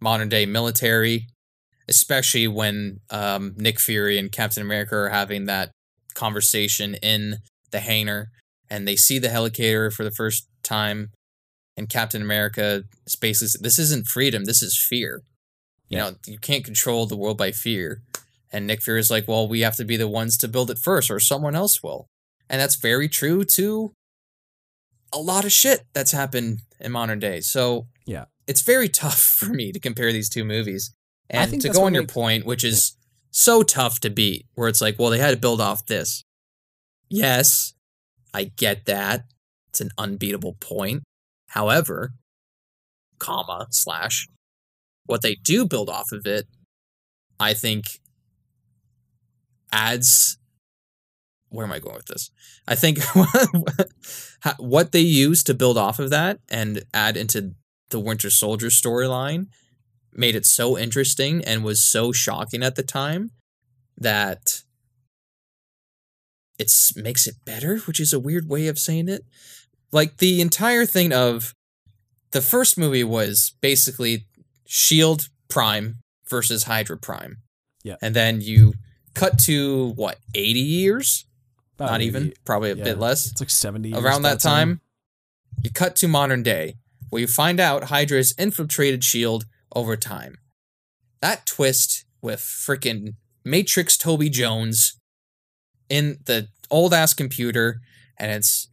[0.00, 1.28] modern day military,
[1.88, 5.70] especially when um, Nick Fury and Captain America are having that
[6.14, 7.38] conversation in
[7.74, 8.30] the hangar
[8.70, 11.10] and they see the helicarrier for the first time.
[11.76, 15.22] And Captain America is basically this isn't freedom, this is fear.
[15.88, 16.10] You Yeah.
[16.10, 18.00] know, you can't control the world by fear.
[18.52, 20.78] And Nick Fury is like, well, we have to be the ones to build it
[20.78, 22.06] first, or someone else will.
[22.48, 23.92] And that's very true to
[25.12, 27.40] a lot of shit that's happened in modern day.
[27.40, 28.26] So Yeah.
[28.46, 30.92] it's very tough for me to compare these two movies.
[31.30, 32.96] And to go on your makes- point, which is
[33.30, 36.22] so tough to beat, where it's like, well, they had to build off this.
[37.08, 37.74] Yes,
[38.34, 39.24] I get that.
[39.70, 41.02] It's an unbeatable point.
[41.48, 42.12] However,
[43.18, 44.28] comma, slash,
[45.06, 46.46] what they do build off of it,
[47.40, 48.00] I think
[49.72, 50.38] adds
[51.50, 52.30] where am I going with this?
[52.66, 52.98] I think
[54.58, 57.54] what they use to build off of that and add into
[57.90, 59.46] the Winter Soldier storyline
[60.12, 63.30] made it so interesting and was so shocking at the time
[63.98, 64.62] that
[66.64, 69.24] it makes it better, which is a weird way of saying it.
[69.92, 71.54] Like the entire thing of
[72.32, 74.26] the first movie was basically
[74.66, 75.96] Shield Prime
[76.28, 77.38] versus Hydra Prime.
[77.82, 77.96] Yeah.
[78.02, 78.74] And then you
[79.14, 81.26] cut to what, 80 years?
[81.76, 82.84] about Not even, probably a yeah.
[82.84, 83.30] bit less.
[83.30, 84.52] It's like seventy years Around that that's on.
[84.52, 84.80] time,
[85.62, 86.76] you cut to modern day,
[87.10, 89.46] where you find out Hydra has infiltrated S.H.I.E.L.D.
[89.74, 90.38] over time.
[91.20, 95.00] That twist with freaking Matrix Toby Jones
[95.88, 97.80] in the old ass computer,
[98.18, 98.68] and it's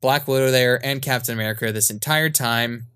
[0.00, 2.86] Black Widow there and Captain America this entire time.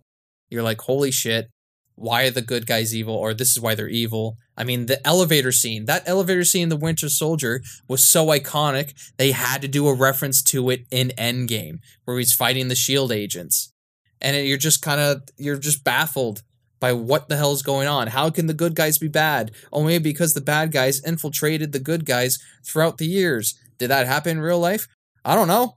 [0.49, 1.49] You're like, holy shit,
[1.95, 3.15] why are the good guys evil?
[3.15, 4.37] Or this is why they're evil.
[4.57, 8.95] I mean, the elevator scene, that elevator scene in The Winter Soldier was so iconic,
[9.17, 13.15] they had to do a reference to it in Endgame, where he's fighting the S.H.I.E.L.D.
[13.15, 13.73] agents.
[14.21, 16.43] And you're just kind of, you're just baffled
[16.81, 18.09] by what the hell is going on.
[18.09, 19.51] How can the good guys be bad?
[19.73, 23.55] Only because the bad guys infiltrated the good guys throughout the years.
[23.79, 24.89] Did that happen in real life?
[25.25, 25.77] I don't know.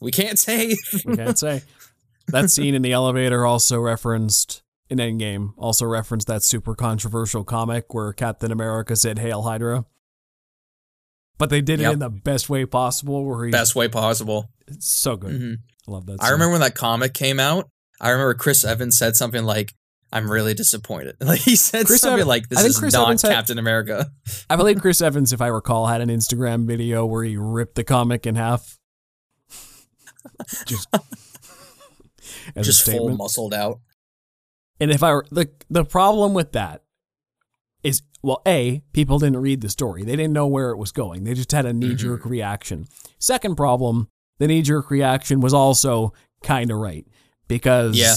[0.00, 0.76] We can't say.
[1.04, 1.62] We can't say.
[2.28, 7.92] That scene in the elevator also referenced in Endgame, also referenced that super controversial comic
[7.92, 9.84] where Captain America said Hail Hydra.
[11.36, 14.50] But they did it in the best way possible where he Best way possible.
[14.68, 15.40] it's so good.
[15.40, 15.58] Mhm.
[15.88, 16.22] I love that.
[16.22, 17.68] I remember when that comic came out.
[18.00, 19.74] I remember Chris Evans said something like,
[20.12, 23.22] "I'm really disappointed." Like he said Chris something Evan- like, "This is Chris not Evans
[23.22, 24.10] had- Captain America."
[24.50, 27.84] I believe Chris Evans, if I recall, had an Instagram video where he ripped the
[27.84, 28.78] comic in half.
[30.66, 30.88] Just
[32.56, 33.18] as just a full statement.
[33.18, 33.80] muscled out.
[34.80, 36.82] And if I were the the problem with that
[37.82, 41.24] is well, a people didn't read the story; they didn't know where it was going.
[41.24, 42.28] They just had a knee jerk Mm-hmm.
[42.30, 42.86] reaction.
[43.18, 47.06] Second problem, the knee jerk reaction was also kind of right
[47.48, 48.14] because Yeah.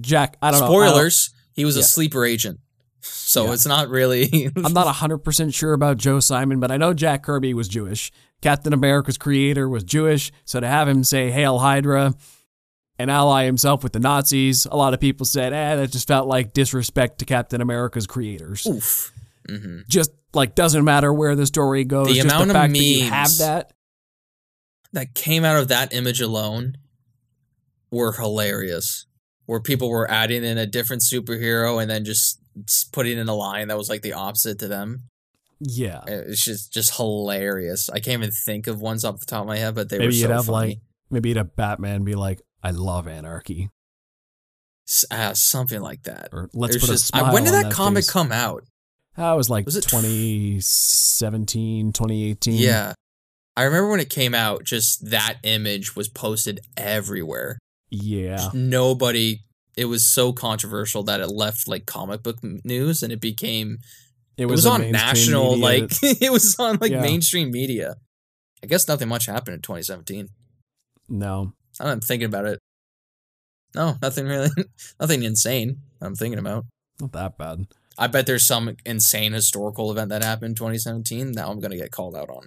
[0.00, 0.36] Jack.
[0.42, 0.66] I don't know.
[0.66, 1.80] I don't- Spoilers: He was Yeah.
[1.80, 2.60] a sleeper agent,
[3.00, 3.52] so Yeah.
[3.52, 4.50] it's not really.
[4.56, 8.12] I'm not 100% sure about Joe Simon, but I know Jack Kirby was Jewish.
[8.40, 12.14] Captain America's creator was Jewish, so to have him say Hail Hydra
[12.98, 16.26] and ally himself with the Nazis, a lot of people said, eh, that just felt
[16.28, 18.66] like disrespect to Captain America's creators.
[18.66, 19.12] Oof.
[19.48, 22.06] hmm Just like doesn't matter where the story goes.
[22.08, 23.72] The just amount the of fact that you have memes that.
[24.92, 26.76] That came out of that image alone
[27.90, 29.06] were hilarious.
[29.50, 33.34] Where people were adding in a different superhero and then just, just putting in a
[33.34, 35.08] line that was like the opposite to them.
[35.58, 36.02] Yeah.
[36.06, 37.90] It's just just hilarious.
[37.90, 40.06] I can't even think of ones off the top of my head, but they Maybe
[40.06, 40.68] were you'd so have funny.
[40.68, 40.78] like,
[41.10, 43.70] maybe you'd have Batman be like, I love anarchy.
[45.10, 46.28] Uh, something like that.
[46.32, 48.10] Or let's There's put a smile I- when did on that, comic face.
[48.10, 48.64] come out?
[49.16, 52.54] That was like Was it- 2017, 2018.
[52.54, 52.94] Yeah.
[53.56, 57.58] I remember when it came out, just that image was posted everywhere.
[57.90, 58.48] Yeah.
[58.54, 59.40] Nobody,
[59.76, 63.78] it was so controversial that it left like comic book news and it became,
[64.36, 67.00] It it was, on national, media- like, it was on like Yeah.
[67.02, 67.96] mainstream media.
[68.62, 70.28] I guess nothing much happened in 2017.
[71.08, 71.52] no.
[71.80, 72.58] I'm thinking about it.
[73.74, 74.50] No, nothing really,
[75.00, 76.66] nothing insane I'm thinking about.
[77.00, 77.66] Not that bad.
[77.96, 81.32] I bet there's some insane historical event that happened in 2017.
[81.32, 82.46] that I'm going to get called out on.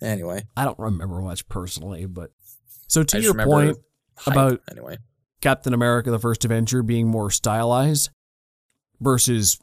[0.00, 2.30] Anyway, I don't remember much personally, but
[2.86, 3.78] so to just your remember point,
[4.16, 4.34] hype.
[4.34, 4.98] About- anyway.
[5.40, 8.10] Captain America: The First Avenger being more stylized
[9.00, 9.58] versus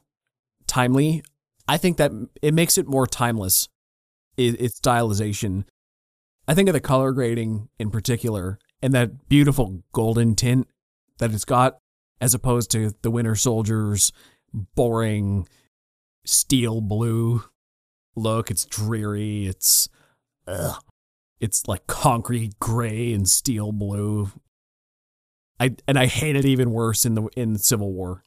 [0.68, 1.24] timely,
[1.68, 3.70] I think that it makes it more timeless.
[4.36, 5.66] Its stylization.
[6.48, 10.68] I think of the color grading in particular, and that beautiful golden tint
[11.18, 11.80] that it's got,
[12.22, 14.12] as opposed to the Winter Soldier's
[14.54, 15.48] boring
[16.26, 17.44] steel blue
[18.16, 18.50] look.
[18.50, 19.48] It's dreary.
[19.48, 19.90] It's
[20.48, 20.82] ugh.
[21.40, 24.32] It's like concrete gray and steel blue.
[25.60, 28.24] I and I hate it even worse in the in Civil War.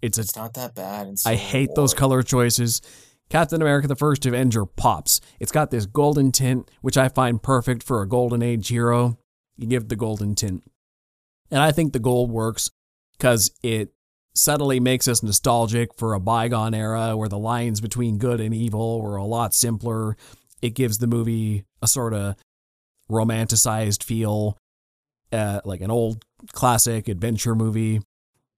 [0.00, 1.06] It's a It's not that bad.
[1.08, 2.80] in I hate those color choices.
[3.30, 5.20] Captain America the First Avenger pops.
[5.40, 9.18] It's got this golden tint, which I find perfect for a golden age hero.
[9.56, 10.64] You give the golden tint.
[11.50, 12.70] And I think the gold works
[13.16, 13.92] because it
[14.34, 19.00] subtly makes us nostalgic for a bygone era where the lines between good and evil
[19.00, 20.16] were a lot simpler.
[20.60, 22.36] It gives the movie a sort of
[23.12, 24.58] romanticized feel,
[25.32, 28.00] uh, like an old classic adventure movie.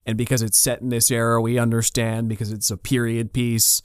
[0.07, 3.83] And because it's set in this era, we understand because it's a period piece.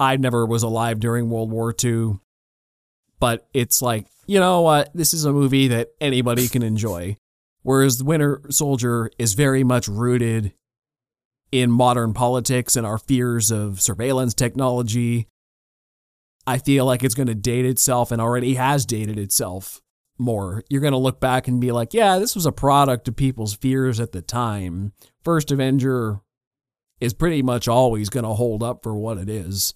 [0.00, 2.18] I never was alive during World War II,
[3.20, 4.90] but it's like, you know what?
[4.94, 7.16] This is a movie that anybody can enjoy.
[7.62, 10.52] Whereas The Winter Soldier is very much rooted
[11.52, 15.28] in modern politics and our fears of surveillance technology.
[16.46, 19.80] I feel like it's going to date itself and already has dated itself
[20.18, 20.62] more.
[20.68, 23.54] You're going to look back and be like, yeah, this was a product of people's
[23.54, 24.92] fears at the time.
[25.22, 26.20] First Avenger
[27.00, 29.72] is pretty much always going to hold up for what it is.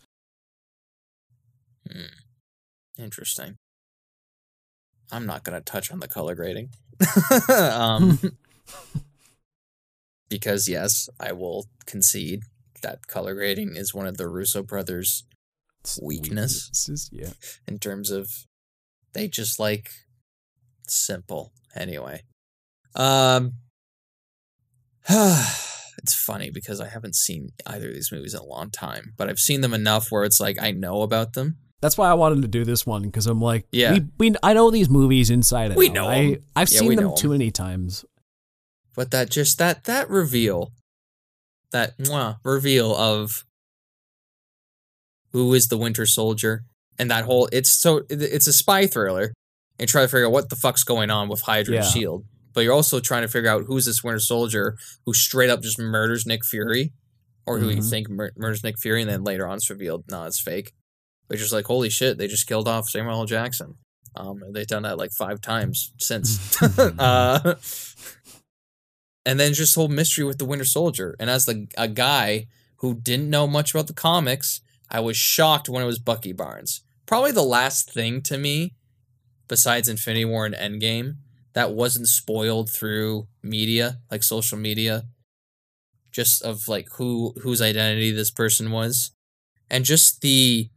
[2.99, 3.57] Interesting.
[5.13, 6.71] I'm not going to touch on the color grading.
[7.49, 8.19] um,
[10.29, 12.43] because, yes, I will concede
[12.83, 15.25] that color grading is one of the Russo brothers'
[16.03, 16.67] Weakness?
[16.67, 17.33] Weaknesses, Yeah.
[17.67, 18.31] in terms of
[19.13, 19.91] they just like
[20.89, 22.23] simple anyway
[22.95, 23.53] um
[25.09, 29.29] it's funny because i haven't seen either of these movies in a long time but
[29.29, 32.41] i've seen them enough where it's like i know about them That's why I wanted
[32.43, 33.93] to do this one because I'm like, Yeah.
[33.93, 35.95] we, we I know these movies inside and We out.
[35.95, 36.39] know I.
[36.57, 38.05] I've Yeah, seen them too many times.
[38.97, 40.73] but that just that that reveal
[41.73, 43.45] that mwah, reveal of
[45.33, 46.65] who is the winter soldier
[46.99, 49.33] and that whole it's so it's a spy thriller
[49.79, 51.83] and try to figure out what the fuck's going on with hydra Yeah.
[51.83, 52.25] shield
[52.55, 55.79] but you're also trying to figure out who's this winter soldier who straight up just
[55.79, 56.93] murders nick fury
[57.47, 57.91] or who you Mhm.
[57.91, 60.73] think mur- murders nick fury and then later on it's revealed no it's fake
[61.29, 63.25] Which is like holy shit they just killed off samuel L.
[63.27, 63.75] jackson
[64.15, 66.61] um they've done that like five times since
[66.99, 67.55] uh
[69.25, 71.17] and then just whole mystery with the Winter Soldier.
[71.19, 72.47] And as the a guy
[72.77, 74.61] who didn't know much about the comics,
[74.91, 76.83] I was shocked when it was Bucky Barnes.
[77.07, 78.75] Probably the last thing to me,
[79.49, 81.17] besides Infinity War and Endgame,
[81.53, 85.05] that wasn't spoiled through media, like social media,
[86.13, 89.13] just of like who whose identity this person was,
[89.71, 90.71] and just the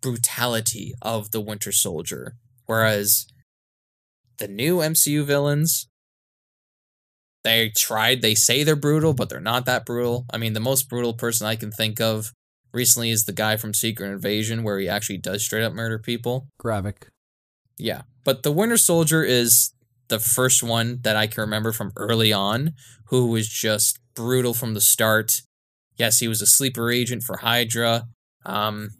[0.00, 2.36] brutality of the Winter Soldier.
[2.66, 3.26] Whereas
[4.38, 5.90] the new MCU villains
[7.42, 8.22] they tried.
[8.22, 10.26] They say they're brutal, but they're not that brutal.
[10.32, 12.32] I mean, the most brutal person I can think of
[12.72, 16.46] recently is the guy from Secret Invasion, where he actually does straight up murder people.
[16.62, 17.08] Gravik.
[17.78, 19.72] Yeah, but the Winter Soldier is
[20.08, 22.72] the first one that I can remember from early on,
[23.06, 25.42] who was just brutal from the start.
[25.96, 28.04] Yes, he was a sleeper agent for Hydra.
[28.44, 28.90] Um,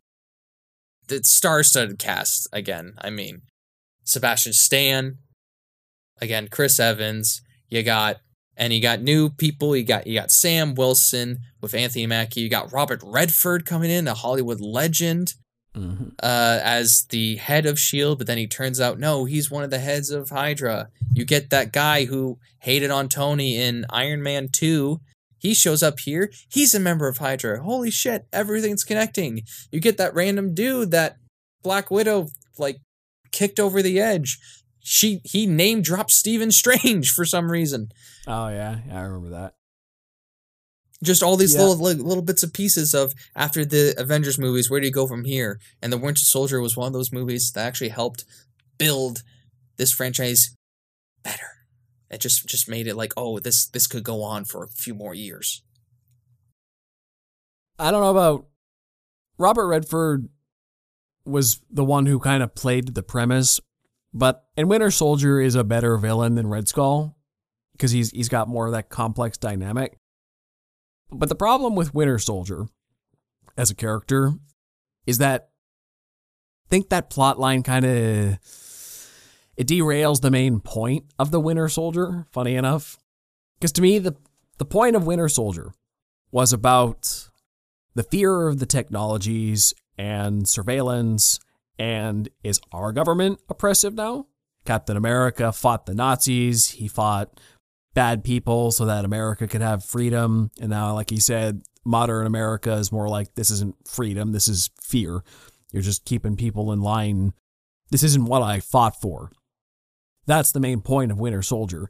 [1.09, 2.95] the star-studded cast again.
[2.99, 3.43] I mean,
[4.05, 5.19] Sebastian Stan,
[6.21, 7.43] again, Chris Evans.
[7.69, 8.17] You got
[8.61, 9.75] and you got new people.
[9.75, 12.43] You got you got Sam Wilson with Anthony Mackie.
[12.43, 15.35] You got Robert Redford coming in, a Hollywood legend,
[15.77, 16.09] Mm-hmm.
[16.21, 18.19] uh, as the head of Shield.
[18.19, 20.89] But then he turns out no, he's one of the heads of Hydra.
[21.13, 25.01] You get that guy who hated on Tony in Iron Man Two.
[25.39, 26.31] He shows up here.
[26.51, 27.63] He's a member of Hydra.
[27.63, 29.43] Holy shit, everything's connecting.
[29.73, 31.17] You get that random dude that
[31.63, 32.27] Black Widow
[32.59, 32.81] like
[33.33, 34.39] kicked over the edge.
[34.83, 37.91] She he name dropped Stephen Strange for some reason.
[38.27, 39.55] Oh yeah, yeah, I remember that.
[41.03, 41.61] Just all these Yeah.
[41.61, 45.07] little like, little bits and pieces of after the Avengers movies, where do you go
[45.07, 45.59] from here?
[45.81, 48.25] And the Winter Soldier was one of those movies that actually helped
[48.79, 49.23] build
[49.77, 50.57] this franchise
[51.23, 51.47] better.
[52.11, 54.95] It just just made it like, oh, this this could go on for a few
[54.95, 55.63] more years.
[57.79, 58.47] I don't know about
[59.39, 60.29] Robert Redford
[61.25, 63.59] was the one who kind of played the premise,
[64.13, 67.17] but and Winter Soldier is a better villain than Red Skull
[67.73, 69.99] because he's he's got more of that complex dynamic.
[71.11, 72.67] But the problem with Winter Soldier
[73.57, 74.35] as a character
[75.07, 75.51] is that
[76.67, 78.39] I think that plot line kind of
[79.57, 82.97] it derails the main point of the Winter Soldier, funny enough.
[83.59, 84.17] Because to me the
[84.59, 85.73] the point of Winter Soldier
[86.31, 87.29] was about
[87.95, 91.39] the fear of the technologies and surveillance
[91.81, 94.27] and is our government oppressive now?
[94.67, 97.41] Captain America fought the Nazis, he fought
[97.95, 100.51] bad people so that America could have freedom.
[100.61, 104.69] And now, like he said, modern America is more like this isn't freedom, this is
[104.83, 105.25] fear.
[105.73, 107.33] You're just keeping people in line.
[107.91, 109.33] This isn't what I fought for.
[110.27, 111.89] That's the main point of Winter Soldier.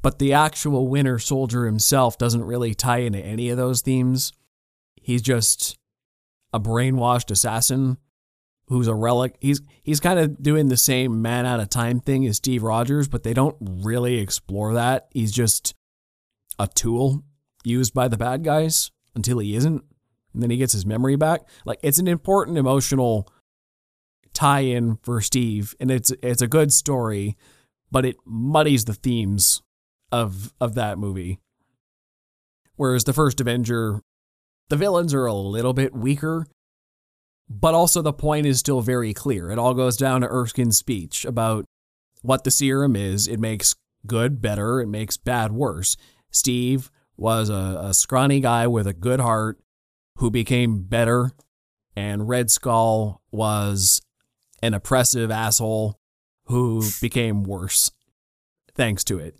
[0.00, 4.32] But the actual Winter Soldier himself doesn't really tie into any of those themes.
[5.02, 5.76] He's just
[6.50, 7.98] a brainwashed assassin
[8.68, 9.36] who's a relic.
[9.40, 13.08] He's he's kind of doing the same man out of time thing as Steve Rogers,
[13.08, 15.08] but they don't really explore that.
[15.12, 15.74] He's just
[16.58, 17.22] a tool
[17.64, 19.84] used by the bad guys until he isn't,
[20.32, 21.42] and then he gets his memory back.
[21.64, 23.28] Like it's an important emotional
[24.32, 27.36] tie-in for Steve, and it's it's a good story,
[27.90, 29.62] but it muddies the themes
[30.10, 31.38] of of that movie.
[32.76, 34.00] Whereas the first Avenger,
[34.68, 36.46] the villains are a little bit weaker,
[37.48, 39.50] but also the point is still very clear.
[39.50, 41.64] It all goes down to Erskine's speech about
[42.22, 43.28] what the serum is.
[43.28, 43.74] It makes
[44.06, 45.96] good better, it makes bad worse.
[46.30, 49.58] Steve was a, a scrawny guy with a good heart
[50.16, 51.32] who became better,
[51.96, 54.00] and Red Skull was
[54.62, 55.98] an oppressive asshole
[56.46, 57.90] who became worse
[58.74, 59.36] thanks to it.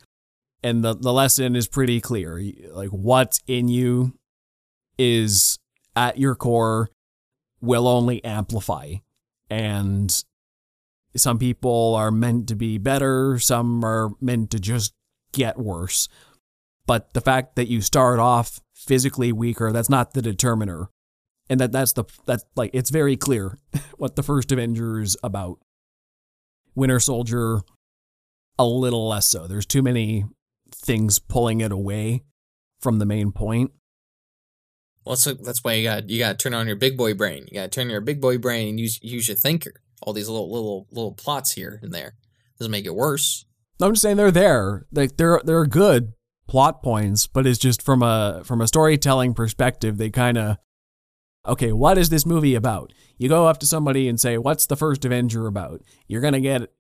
[0.63, 2.43] And the, the lesson is pretty clear.
[2.71, 4.15] Like, what's in you
[4.97, 5.59] is
[5.95, 6.91] at your core
[7.65, 8.95] will only amplify.
[9.51, 10.25] And
[11.17, 14.93] some people are meant to be better, some are meant to just
[15.33, 16.09] get worse.
[16.87, 20.91] But the fact that you start off physically weaker, that's not the determiner.
[21.49, 23.59] And that that's the that's like it's very clear
[23.97, 25.59] what the first Avenger is about.
[26.75, 27.61] Winter Soldier
[28.59, 29.47] a little less so.
[29.47, 30.25] There's too many
[30.75, 32.23] things pulling it away
[32.81, 33.73] from the main point.
[35.05, 37.47] Well, that's that's why you got you got to turn on your big boy brain.
[37.49, 39.75] You got to turn your big boy brain and use use your thinker.
[40.03, 42.15] All these little little little plots here and there
[42.59, 43.45] doesn't make it worse.
[43.81, 44.87] I'm just saying they're there.
[44.93, 46.15] Like they're they're good
[46.47, 50.57] plot points, but it's just from a from a storytelling perspective, they kind of
[51.47, 52.93] okay, what is this movie about?
[53.19, 56.73] You go up to somebody and say, "What's the first Avenger about?" You're gonna get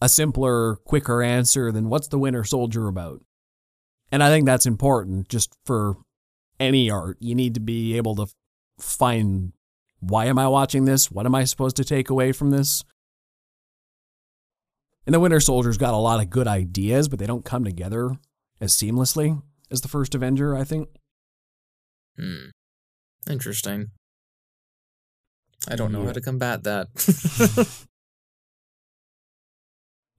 [0.00, 3.22] a simpler, quicker answer than "What's the Winter Soldier about?"
[4.10, 5.96] And I think that's important just for
[6.60, 7.16] any art.
[7.20, 8.26] You need to be able to
[8.78, 9.52] find
[10.00, 11.10] why am I watching this?
[11.10, 12.84] What am I supposed to take away from this?
[15.06, 18.16] And the Winter Soldier's got a lot of good ideas, but they don't come together
[18.60, 20.88] as seamlessly as the first Avenger, I think.
[22.18, 22.50] Hmm.
[23.28, 23.88] Interesting.
[25.68, 26.06] I don't know Yeah.
[26.08, 26.88] how to combat that.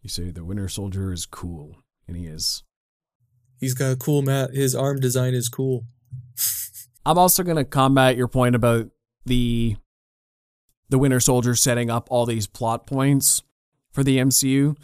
[0.02, 1.78] You say the Winter Soldier is cool,
[2.08, 2.64] and he is.
[3.60, 4.52] He's got a cool mat.
[4.54, 5.86] His arm design is cool.
[7.06, 8.90] I'm also going to combat your point about
[9.26, 9.76] the
[10.90, 13.42] the Winter Soldier setting up all these plot points
[13.92, 14.76] for the MCU.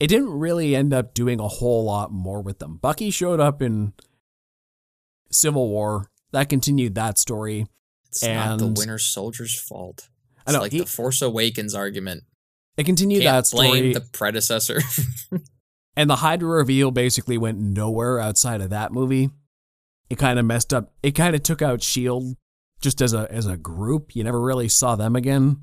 [0.00, 2.76] it didn't really end up doing a whole lot more with them.
[2.76, 3.92] Bucky showed up in
[5.30, 6.10] Civil War.
[6.32, 7.66] That continued that story.
[8.08, 10.08] It's not the Winter Soldier's fault.
[10.42, 12.24] It's I know, like he- the Force Awakens argument.
[12.76, 13.68] It continued Can't that story.
[13.68, 14.80] blame the predecessor.
[15.94, 19.28] And the Hydra reveal basically went nowhere outside of that movie.
[20.12, 20.92] It kind of messed up.
[21.02, 22.36] It kind of took out Shield
[22.82, 24.14] just as a as a group.
[24.14, 25.62] You never really saw them again.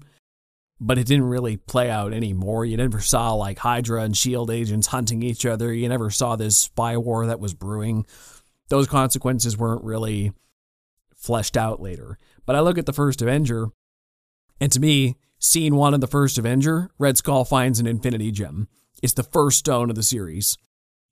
[0.81, 2.65] But it didn't really play out anymore.
[2.65, 5.71] You never saw like Hydra and Shield agents hunting each other.
[5.71, 8.07] You never saw this spy war that was brewing.
[8.69, 10.31] Those consequences weren't really
[11.15, 12.17] fleshed out later.
[12.47, 13.67] But I look at the first Avenger,
[14.59, 18.67] and to me, scene one of the first Avenger, Red Skull finds an Infinity Gem.
[19.03, 20.57] It's the first stone of the series.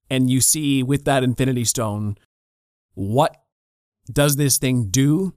[0.10, 2.18] And you see with that Infinity Stone,
[2.98, 3.36] what
[4.12, 5.36] does this thing do?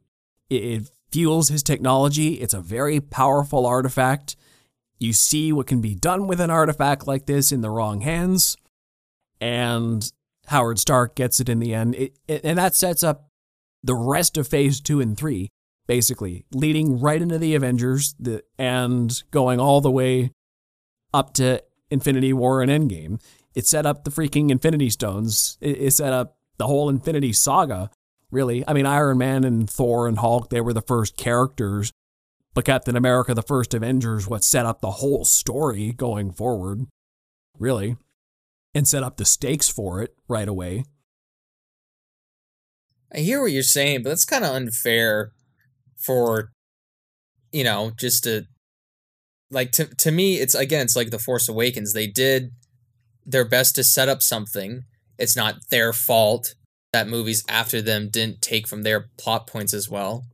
[0.48, 2.34] It, fuels his technology.
[2.34, 4.36] It's a very powerful artifact.
[4.98, 8.56] You see what can be done with an artifact like this in the wrong hands.
[9.40, 10.11] And
[10.46, 11.94] Howard Stark gets it in the end.
[11.94, 13.28] It, it, and that sets up
[13.82, 15.48] the rest of phase two and three,
[15.86, 20.32] basically, leading right into the Avengers the, and going all the way
[21.12, 23.20] up to Infinity War and Endgame.
[23.54, 25.58] It set up the freaking Infinity Stones.
[25.61, 27.90] It, it set up the whole Infinity Saga,
[28.30, 28.62] really.
[28.68, 31.90] I mean, Iron Man and Thor and Hulk, they were the first characters,
[32.54, 36.86] but Captain America, the first Avengers, what set up the whole story going forward,
[37.58, 37.96] really,
[38.74, 40.84] and set up the stakes for it right away.
[43.12, 45.32] I hear what you're saying, but that's kind of unfair
[45.96, 46.50] for
[47.52, 48.44] you know, just to
[49.50, 51.92] like to to me it's again it's like the Force Awakens.
[51.92, 52.50] They did
[53.24, 54.82] their best to set up something.
[55.20, 56.54] It's not their fault
[56.92, 60.24] that movies after them didn't take from their plot points as well.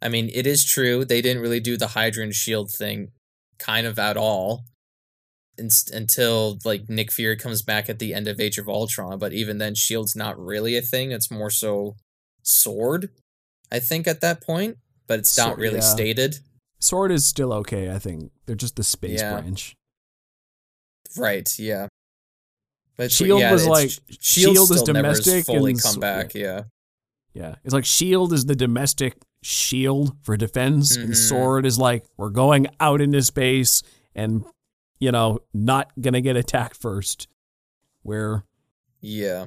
[0.00, 3.10] I mean, it is true they didn't really do the Hydra and Shield thing
[3.58, 4.64] kind of at all
[5.58, 9.32] inst- until like Nick Fury comes back at the end of Age of Ultron, but
[9.32, 11.10] even then Shield's not really a thing.
[11.10, 11.96] It's more so
[12.42, 13.10] sword,
[13.70, 15.80] I think, at that point, but it's not Sword, really yeah.
[15.80, 16.36] stated.
[16.78, 18.30] Sword is still okay, I think.
[18.46, 19.40] They're just the space Yeah.
[19.40, 19.74] branch.
[21.16, 21.88] Right, yeah.
[22.98, 23.90] But Shield yeah, was like-
[24.20, 26.64] Shield, Shield is still never has domestic fully and come back, yeah.
[27.32, 27.54] Yeah.
[27.64, 31.16] It's like shield is the domestic shield for defense, and Mhm.
[31.16, 33.82] sword is like we're going out into space
[34.14, 34.44] and
[34.98, 37.28] you know, not gonna get attacked first.
[38.02, 38.44] Where
[39.00, 39.46] Yeah.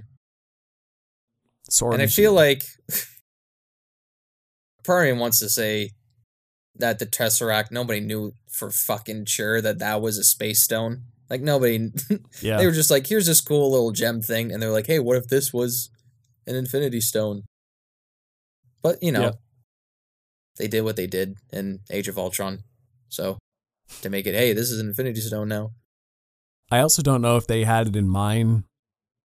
[1.69, 2.35] sword and I and feel shield.
[2.35, 2.63] like
[4.85, 5.91] part of me wants to say
[6.75, 11.03] that the Tesseract, nobody knew for fucking sure that that was a space stone.
[11.32, 11.89] Like nobody,
[12.41, 12.57] yeah.
[12.57, 15.15] they were just like, "Here's this cool little gem thing," and they're like, "Hey, what
[15.15, 15.89] if this was
[16.45, 17.43] an Infinity Stone?"
[18.84, 19.32] But you know, Yeah.
[20.57, 22.63] they did what they did in Age of Ultron,
[23.09, 23.38] so
[24.01, 25.71] to make it, hey, this is an Infinity Stone now.
[26.69, 28.63] I also don't know if they had it in mind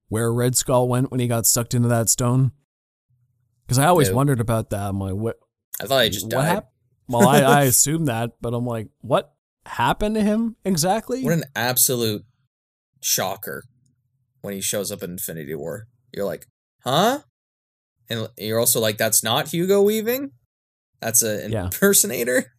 [0.09, 2.52] where Red Skull went when he got sucked into that stone.
[3.66, 4.14] Because I always Yeah.
[4.14, 4.88] wondered about that.
[4.88, 5.38] I'm like, what?
[5.80, 6.46] I thought he just what died.
[6.46, 6.72] hap-
[7.09, 9.32] Well, I, I assumed that, but I'm like, what
[9.66, 11.22] happened to him exactly?
[11.22, 12.24] What an absolute
[13.02, 13.62] shocker
[14.42, 15.86] when he shows up in Infinity War.
[16.12, 16.46] You're like,
[16.84, 17.20] huh?
[18.08, 20.30] And you're also like, that's not Hugo Weaving?
[21.00, 21.64] That's an Yeah.
[21.64, 22.52] impersonator?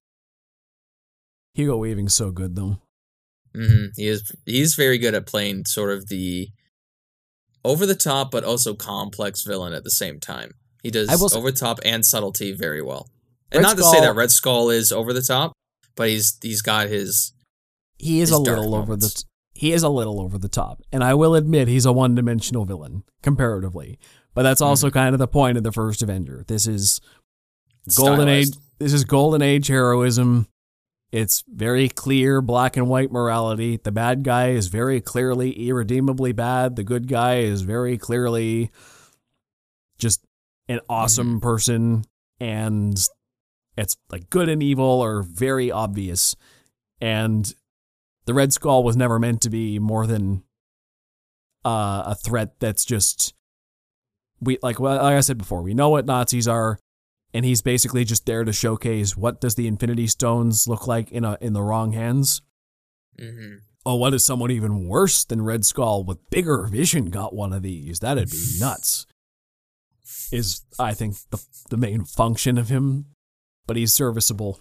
[1.53, 2.80] Hugo Weaving's so good though.
[3.55, 6.49] hmm He is he's very good at playing sort of the
[7.66, 10.51] over the top but also complex villain at the same time.
[10.84, 13.10] He does over the top and subtlety very well.
[13.51, 15.53] And Red not to say that Red Skull is over the top,
[15.98, 17.34] but he's he's got his
[17.98, 19.02] He is His a little over the.
[19.08, 19.26] moments.
[19.54, 23.04] He is a little over the top, and I will admit he's a one-dimensional villain
[23.24, 23.98] comparatively.
[24.36, 24.70] But that's Mm-hmm.
[24.70, 26.45] also kind of the point of the first Avenger.
[26.48, 27.02] This is
[27.95, 28.50] golden age.
[28.78, 30.48] This is golden age heroism.
[31.12, 33.78] It's very clear black and white morality.
[33.84, 36.76] The bad guy is very clearly irredeemably bad.
[36.76, 38.70] The good guy is very clearly
[39.98, 40.24] just
[40.70, 42.04] an awesome person,
[42.39, 43.02] and
[43.78, 46.36] it's like good and evil are very obvious.
[47.00, 47.54] And
[48.26, 50.44] the Red Skull was never meant to be more than
[51.64, 53.34] uh, a threat that's just
[54.42, 56.80] we like well like I said before, we know what Nazis are,
[57.34, 61.24] and he's basically just there to showcase what does the Infinity Stones look like in
[61.26, 62.42] a in the wrong hands.
[63.20, 63.62] Mhm.
[63.86, 67.62] Oh, what is someone even worse than Red Skull with bigger vision got one of
[67.64, 68.00] these?
[68.00, 69.06] That'd be nuts.
[70.32, 73.06] Is I think the the main function of him,
[73.68, 74.59] but he's serviceable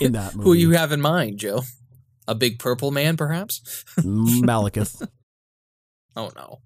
[0.00, 0.44] in that movie.
[0.48, 1.62] Who you have in mind, Joe?
[2.28, 3.84] A big purple man, perhaps?
[3.98, 5.08] Malekith.
[6.14, 6.58] Oh no.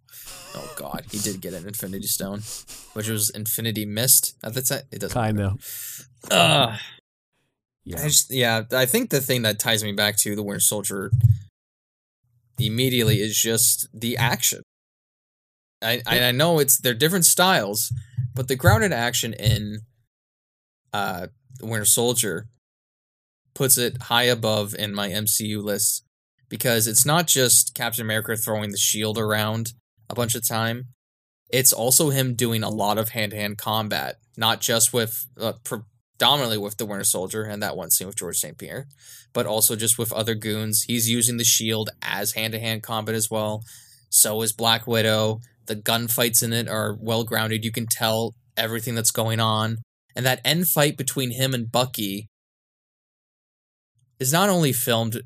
[0.56, 2.40] Oh god, he did get an Infinity Stone,
[2.94, 4.82] which was Infinity Mist at the time.
[4.90, 5.14] It doesn't.
[5.14, 6.08] Kind of.
[6.32, 6.76] Ugh.
[7.84, 8.00] Yeah.
[8.00, 11.12] I just, yeah, I think the thing that ties me back to the Winter Soldier
[12.58, 14.62] immediately is just the action.
[15.80, 17.92] I I, I know it's they're different styles,
[18.34, 19.82] but the grounded action in
[20.96, 21.26] uh
[21.58, 22.46] the Winter Soldier
[23.54, 26.04] puts it high above in my MCU list
[26.48, 29.72] because it's not just Captain America throwing the shield around
[30.10, 30.88] a bunch of time.
[31.50, 36.76] It's also him doing a lot of hand-to-hand combat, not just with uh, predominantly with
[36.76, 38.86] the Winter Soldier and that one scene with Georges St-Pierre,
[39.32, 40.82] but also just with other goons.
[40.82, 43.62] He's using the shield as hand-to-hand combat as well.
[44.10, 45.40] So is Black Widow.
[45.66, 47.64] The gunfights in it are well grounded.
[47.64, 49.78] You can tell everything that's going on.
[50.16, 52.30] And that end fight between him and Bucky
[54.18, 55.20] is not only filmed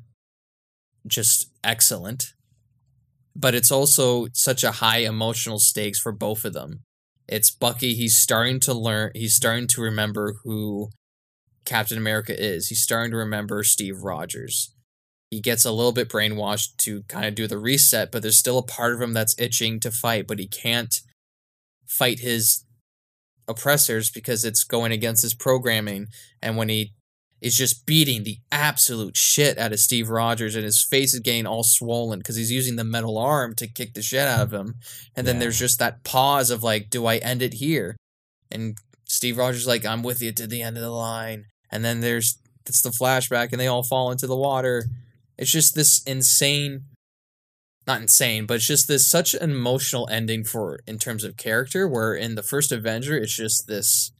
[1.07, 2.33] just excellent,
[3.33, 6.83] but it's also such a high emotional stakes for both of them.
[7.27, 10.89] It's Bucky, he's starting to learn, he's starting to remember who
[11.63, 12.67] Captain America is.
[12.67, 14.73] He's starting to remember Steve Rogers.
[15.29, 18.57] He gets a little bit brainwashed to kind of do the reset, but there's still
[18.57, 20.93] a part of him that's itching to fight, but he can't
[21.87, 22.65] fight his
[23.47, 26.07] oppressors because it's going against his programming.
[26.41, 26.93] And when he
[27.41, 31.47] is just beating the absolute shit out of Steve Rogers, and his face is getting
[31.47, 34.75] all swollen because he's using the metal arm to kick the shit out of him.
[35.15, 35.39] And then Yeah.
[35.41, 37.95] there's just that pause of like, do I end it here?
[38.51, 38.77] And
[39.07, 41.45] Steve Rogers is like, I'm with you to the end of the line.
[41.71, 42.37] And then there's
[42.67, 44.85] it's the flashback, and they all fall into the water.
[45.37, 46.81] It's just this insane,
[47.87, 51.87] not insane, but it's just this such an emotional ending for in terms of character.
[51.87, 54.11] Where in the first Avenger, it's just this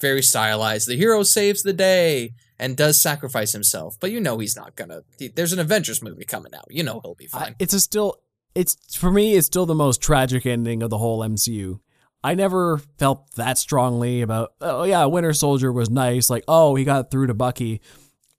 [0.00, 0.86] very stylized.
[0.88, 5.02] The hero saves the day and does sacrifice himself, but you know he's not gonna.
[5.34, 6.66] There's an Avengers movie coming out.
[6.70, 7.56] You know he'll be I- fine.
[7.58, 8.16] it's a still
[8.54, 11.80] it's for me it's still the most tragic ending of the whole MCU.
[12.24, 16.84] I never felt that strongly about oh yeah, Winter Soldier was nice, like oh he
[16.84, 17.80] got through to Bucky,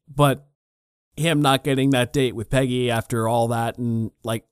[0.07, 0.45] but
[1.15, 4.45] him not getting that date with Peggy after all that and like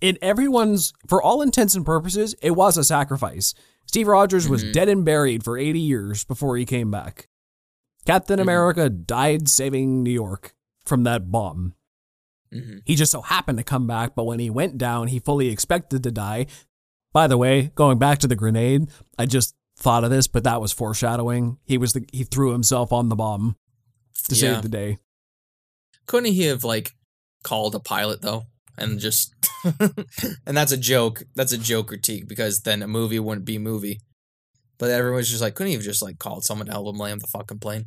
[0.00, 3.54] in everyone's for all intents and purposes, it was a sacrifice.
[3.86, 4.72] Steve Rogers was Mhm.
[4.72, 7.28] dead and buried for 80 years before he came back.
[8.04, 8.42] Captain Mhm.
[8.42, 11.74] America died saving New York from that bomb.
[12.52, 12.82] Mhm.
[12.84, 16.02] He just so happened to come back, but when he went down, he fully expected
[16.02, 16.46] to die.
[17.12, 20.60] By the way, going back to the grenade, I just thought of this, but that
[20.60, 21.58] was foreshadowing.
[21.64, 23.56] He was the he threw himself on the bomb
[24.28, 24.54] to Yeah.
[24.54, 24.98] save the day.
[26.06, 26.94] Couldn't he have like
[27.42, 28.44] called a pilot though,
[28.78, 29.34] and just
[30.46, 31.22] and that's a joke.
[31.34, 34.00] That's a joke critique because then a movie wouldn't be a movie.
[34.78, 37.20] But everyone's just like, couldn't he have just like called someone to help him land
[37.22, 37.86] the fucking plane?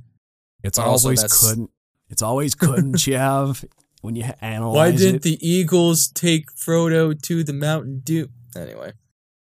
[0.64, 1.70] It's But always couldn't.
[2.10, 3.64] It's always couldn't you have
[4.02, 5.22] when you analyze Why didn't it.
[5.22, 8.30] the Eagles take Frodo to the Mountain Dew?
[8.56, 8.94] Anyway,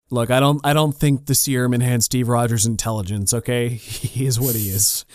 [0.10, 0.62] Look, I don't.
[0.64, 3.34] I don't think the serum enhanced Steve Rogers' intelligence.
[3.34, 5.06] Okay, he is what he is.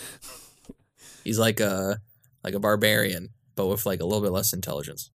[1.25, 2.01] he's like a
[2.45, 5.11] like a barbarian, but with like a little bit less intelligence.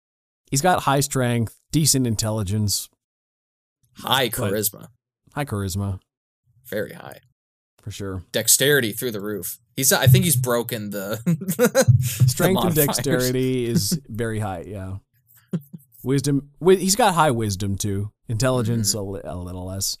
[0.53, 2.87] He's got high strength, decent intelligence,
[3.95, 4.89] High charisma,
[5.33, 5.99] high charisma
[6.67, 7.21] very high.
[7.81, 8.21] for sure.
[8.31, 9.57] Dexterity through the roof.
[9.75, 14.65] He's I think he's broken the the Strength and dexterity is very high.
[14.67, 14.97] Yeah.
[16.03, 18.11] wisdom he's got high wisdom too.
[18.29, 19.97] Intelligence a, li- a little less.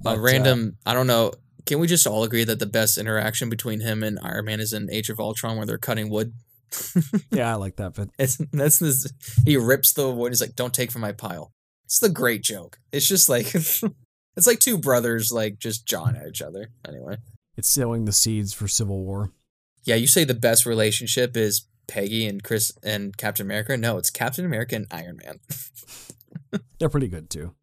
[0.00, 1.34] But, a uh, random I don't know.
[1.66, 4.72] Can we just all agree that the best interaction between him and Iron Man is
[4.72, 6.32] in Age of Ultron where they're cutting wood?
[7.30, 7.94] yeah, I like that.
[7.94, 9.10] But It's that's this
[9.44, 11.52] he rips the wood, he's like, Don't take from my pile.
[11.84, 12.78] It's the great joke.
[12.92, 16.70] It's just like it's like two brothers like just jawing at each other.
[16.86, 17.18] Anyway.
[17.56, 19.32] it's sowing the seeds for civil war.
[19.84, 23.76] Yeah, you say the best relationship is Peggy and Chris and Captain America.
[23.76, 25.40] No, it's Captain America and Iron Man.
[26.78, 27.54] They're pretty good too.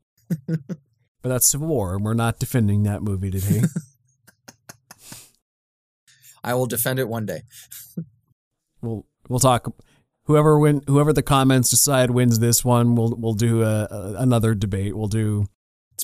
[0.48, 3.64] but that's Civil War, and we're not defending that movie today.
[6.44, 7.44] I will defend it one day.
[8.84, 9.74] We'll we'll talk.
[10.26, 14.56] Whoever win, whoever the comments decide wins this one, we'll we'll do a, a, another
[14.56, 14.96] debate.
[14.96, 15.48] We'll do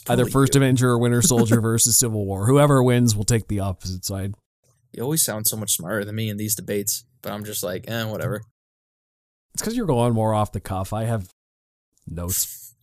[0.07, 0.61] either First you.
[0.61, 2.45] Avenger or Winter Soldier versus Civil War.
[2.45, 4.35] Whoever wins will take the opposite side.
[4.91, 7.85] You always sound so much smarter than me in these debates, but I'm just like,
[7.87, 8.41] eh, whatever.
[9.53, 10.93] It's because you're going more off the cuff.
[10.93, 11.29] I have
[12.07, 12.75] notes.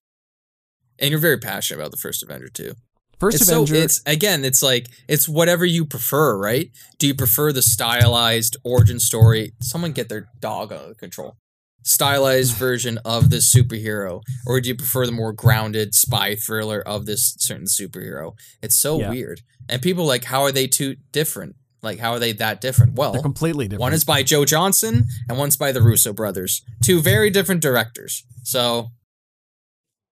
[0.98, 2.74] And you're very passionate about the first Avenger too.
[3.18, 3.74] First it's Avenger.
[3.76, 6.70] so it's again, it's like it's whatever you prefer, right?
[6.98, 9.52] Do you prefer the stylized origin story?
[9.60, 11.36] Someone get their dog out under control.
[11.82, 17.06] Stylized version of this superhero, or do you prefer the more grounded spy thriller of
[17.06, 18.32] this certain superhero?
[18.62, 19.10] It's so Yeah.
[19.10, 21.56] weird, and people like, how are they two different?
[21.82, 22.94] Like, how are they that different?
[22.94, 23.80] Well, they're completely different.
[23.80, 28.24] one is by Joe Johnston, and one's by the Russo brothers, two very different directors.
[28.42, 28.88] So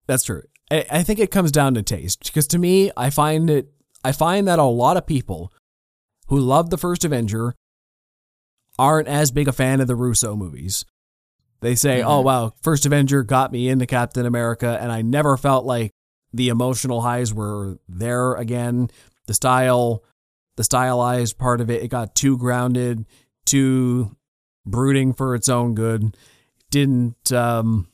[0.07, 0.43] That's true.
[0.71, 3.71] I, I think it comes down to taste because to me, I find it.
[4.05, 5.53] I find that a lot of people
[6.29, 7.55] who love the first Avenger
[8.79, 10.85] aren't as big a fan of the Russo movies.
[11.61, 12.07] They say, Mhm.
[12.07, 15.93] "Oh wow, First Avenger got me into Captain America," and I never felt like
[16.33, 18.91] the emotional highs were there again.
[19.27, 20.03] The style,
[20.57, 23.07] the stylized part of it, it got too grounded,
[23.47, 24.17] too
[24.67, 26.17] brooding for its own good.
[26.71, 27.87] Didn't um,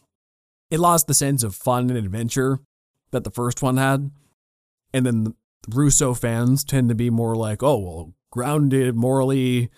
[0.70, 2.60] it lost the sense of fun and adventure
[3.10, 4.10] that the first one had,
[4.92, 5.34] and then the
[5.68, 9.70] Russo fans tend to be more like, "Oh well, grounded, morally."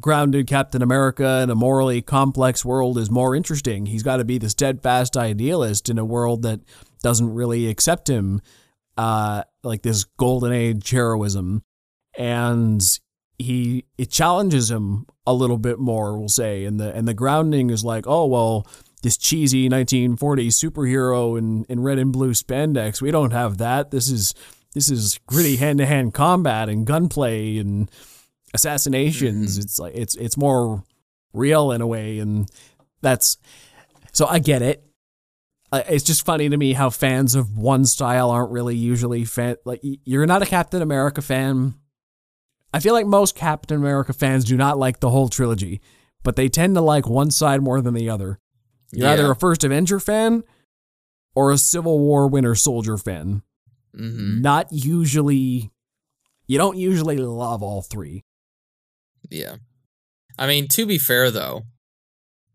[0.00, 3.86] grounded Captain America in a morally complex world is more interesting.
[3.86, 6.60] He's got to be the steadfast idealist in a world that
[7.02, 8.40] doesn't really accept him,
[8.96, 11.62] uh, like this golden age heroism.
[12.16, 12.82] And
[13.38, 16.64] he it challenges him a little bit more, we'll say.
[16.64, 18.66] And the and the grounding is like, oh well,
[19.02, 23.00] this cheesy 1940s superhero in, in red and blue spandex.
[23.00, 23.90] We don't have that.
[23.90, 24.34] This is
[24.74, 27.90] this is gritty hand to hand combat and gunplay and
[28.52, 29.52] assassinations.
[29.52, 29.62] Mm-hmm.
[29.62, 30.84] It's like it's it's more
[31.32, 32.50] real in a way, and
[33.00, 33.38] that's
[34.12, 34.82] so I get it.
[35.72, 39.56] It's just funny to me how fans of one style aren't really usually fan.
[39.64, 41.74] Like you're not a Captain America fan.
[42.72, 45.80] I feel like most Captain America fans do not like the whole trilogy,
[46.22, 48.38] but they tend to like one side more than the other.
[48.92, 50.44] You're either a First Avenger fan
[51.34, 53.42] or a Civil War Winter Soldier fan.
[53.94, 55.70] hmm Not usually.
[56.46, 58.22] You don't usually love all three.
[59.28, 59.56] Yeah.
[60.38, 61.62] I mean, to be fair though,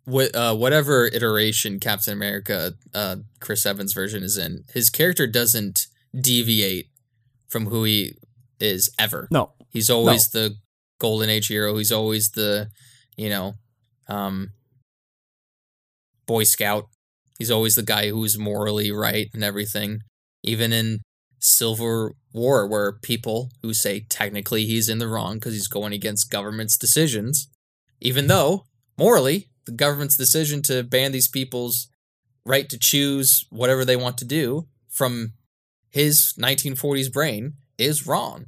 [0.06, 5.88] what uh, whatever iteration Captain America, uh, Chris Evans version is in, his character doesn't
[6.20, 6.88] deviate
[7.50, 8.14] from who he
[8.60, 9.28] is ever.
[9.32, 10.56] No, He's always the
[11.00, 11.78] golden age hero.
[11.78, 12.70] He's always the,
[13.16, 13.54] you know,
[14.08, 14.52] um,
[16.32, 16.86] boy scout.
[17.38, 20.00] He's always the guy who's morally right and everything.
[20.44, 21.02] Even in
[21.40, 26.32] Civil War, where people who say technically he's in the wrong because he's going against
[26.32, 27.50] government's decisions,
[28.00, 28.64] even though
[28.98, 31.90] morally the government's decision to ban these people's
[32.46, 35.34] right to choose whatever they want to do from
[35.90, 38.46] his 1940s brain is wrong.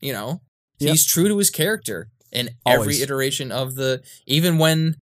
[0.00, 0.40] You know,
[0.80, 0.90] Yep.
[0.90, 4.96] he's true to his character in every iteration of the even when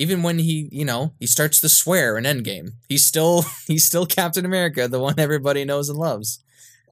[0.00, 4.06] even when he, you know, he starts to swear in Endgame, he's still he's still
[4.06, 6.42] Captain America, the one everybody knows and loves.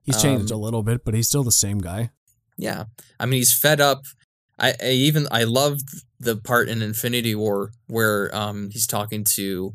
[0.04, 2.10] he's changed Um, a little bit, but he's still the same guy.
[2.56, 2.84] Yeah.
[3.20, 4.02] I mean, he's fed up.
[4.58, 5.86] I, I even I loved
[6.20, 9.72] the part in Infinity War where um he's talking to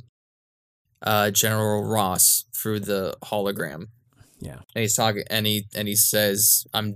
[1.02, 3.88] uh General Ross through the hologram.
[4.40, 4.60] Yeah.
[4.76, 6.96] And he's talking and he and he says, I'm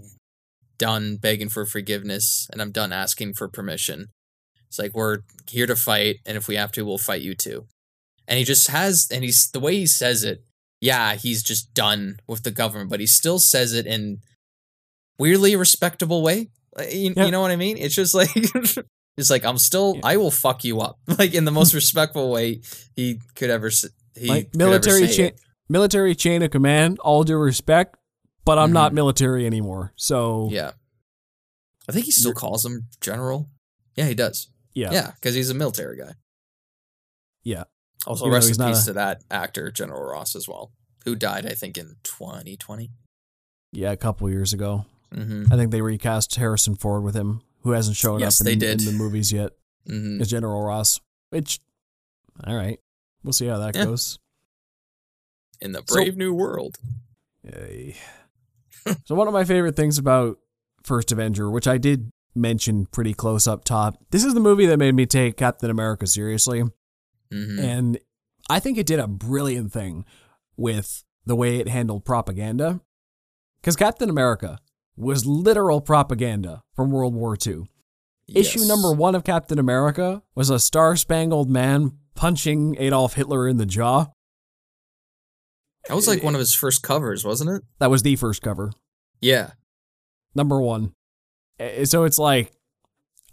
[0.77, 4.09] done begging for forgiveness and I'm done asking for permission.
[4.67, 7.65] It's like we're here to fight and if we have to we'll fight you too.
[8.27, 10.43] And he just has and he's the way he says it,
[10.81, 14.19] yeah, he's just done with the government, but he still says it in
[15.17, 16.49] weirdly respectable way.
[16.91, 17.25] You, Yeah.
[17.25, 17.77] you know what I mean?
[17.77, 18.29] It's just like
[19.17, 20.01] it's like I'm still Yeah.
[20.03, 22.61] I will fuck you up like in the most respectful way
[22.95, 23.69] he could ever
[24.15, 25.31] he Like military say chain,
[25.69, 26.99] military chain of command.
[26.99, 27.95] All due respect,
[28.45, 28.95] but I'm not Mhm.
[28.95, 29.93] military anymore.
[29.95, 30.71] So Yeah.
[31.89, 33.49] I think he still calls him general.
[33.95, 34.49] Yeah, he does.
[34.77, 36.13] Yeah, Yeah, because he's a military guy.
[37.43, 37.63] Yeah.
[38.05, 40.71] Also, You rest he's in peace a- to that actor, General Ross, as well,
[41.05, 42.91] who died, I think, in 2020.
[43.73, 43.91] yeah.
[43.91, 45.51] A couple years ago, Mm-hmm.
[45.53, 48.77] I think they recast Harrison Ford with him, who hasn't shown Yes, up in, in
[48.83, 49.51] the movies yet.
[49.87, 50.21] Mm-hmm.
[50.21, 50.99] As General Ross,
[51.29, 51.61] which,
[52.45, 52.77] all right,
[53.23, 53.85] we'll see how that Yeah.
[53.85, 54.19] goes.
[55.61, 56.75] In the So- brave new world.
[57.43, 57.95] Yay.
[59.05, 60.37] so one of my favorite things about
[60.83, 64.77] First Avenger, which I did mention pretty close up top, this is the movie that
[64.77, 66.63] made me take Captain America seriously.
[67.31, 67.59] Mm-hmm.
[67.59, 67.99] And
[68.49, 70.05] I think it did a brilliant thing
[70.55, 72.81] with the way it handled propaganda.
[73.61, 74.59] Because Captain America
[74.95, 77.63] was literal propaganda from World War II.
[78.33, 83.57] Issue number one of Captain America was a star spangled man punching Adolf Hitler in
[83.57, 84.07] the jaw.
[85.87, 87.63] That was like one of his first covers, wasn't it?
[87.79, 88.73] That was the first cover.
[89.21, 89.51] Yeah.
[90.35, 90.93] Number one.
[91.85, 92.51] So it's like,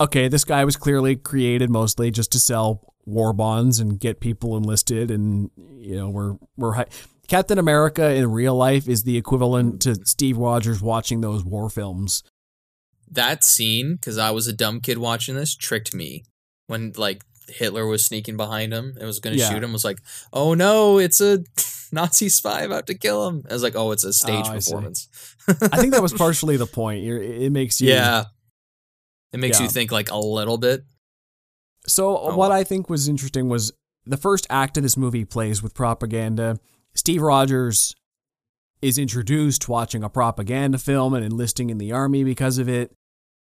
[0.01, 4.57] okay, this guy was clearly created mostly just to sell war bonds and get people
[4.57, 6.87] enlisted, and you know we're we're hi-
[7.29, 12.22] Captain America in real life is the equivalent to Steve Rogers watching those war films.
[13.11, 16.25] That scene, because I was a dumb kid watching this, tricked me.
[16.66, 19.51] When like Hitler was sneaking behind him and was going to Yeah.
[19.53, 19.99] shoot him, was like,
[20.33, 21.45] oh no, it's a
[21.93, 23.45] Nazi spy about to kill him.
[23.49, 25.09] I was like, oh, it's a stage Oh, I performance.
[25.49, 27.03] I think that was partially the point.
[27.03, 28.24] You're, it makes you yeah.
[29.32, 29.64] It makes Yeah.
[29.64, 30.85] you think like a little bit.
[31.87, 32.57] So Oh, what wow.
[32.57, 33.72] I think was interesting was
[34.07, 36.59] the first act of this movie plays with propaganda.
[36.95, 37.95] Steve Rogers
[38.82, 42.95] is introduced watching a propaganda film and enlisting in the army because of it.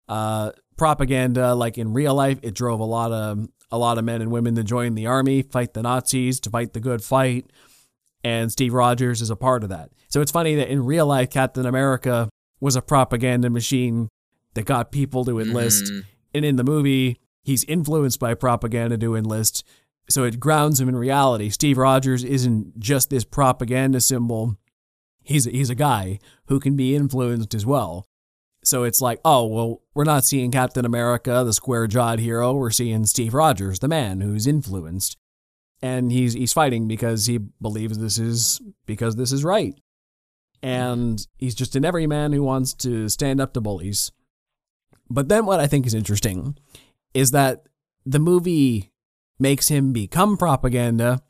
[0.08, 4.20] Uh, propaganda like in real life it drove a lot of a lot of men
[4.20, 7.46] and women to join the army fight the nazis to fight the good fight
[8.24, 9.90] and steve rogers is a part of that.
[10.08, 12.28] So it's funny that in real life captain america
[12.60, 14.08] was a propaganda machine
[14.54, 15.84] that got people to enlist.
[15.84, 16.04] Mhm.
[16.34, 19.64] and in the movie he's influenced by propaganda to enlist.
[20.08, 21.48] So it grounds him in reality.
[21.50, 24.56] Steve rogers isn't just this propaganda symbol.
[25.22, 28.06] He's he's a guy who can be influenced as well.
[28.64, 32.52] So it's like oh well we're not seeing captain america the square jawed hero.
[32.52, 35.16] We're seeing steve rogers the man who's influenced
[35.82, 39.74] and he's he's fighting because he believes this is because this is right
[40.62, 44.12] and he's just an everyman who wants to stand up to bullies
[45.10, 46.56] but then what i think is interesting
[47.14, 47.64] is that
[48.04, 48.92] the movie
[49.38, 51.20] makes him become propaganda.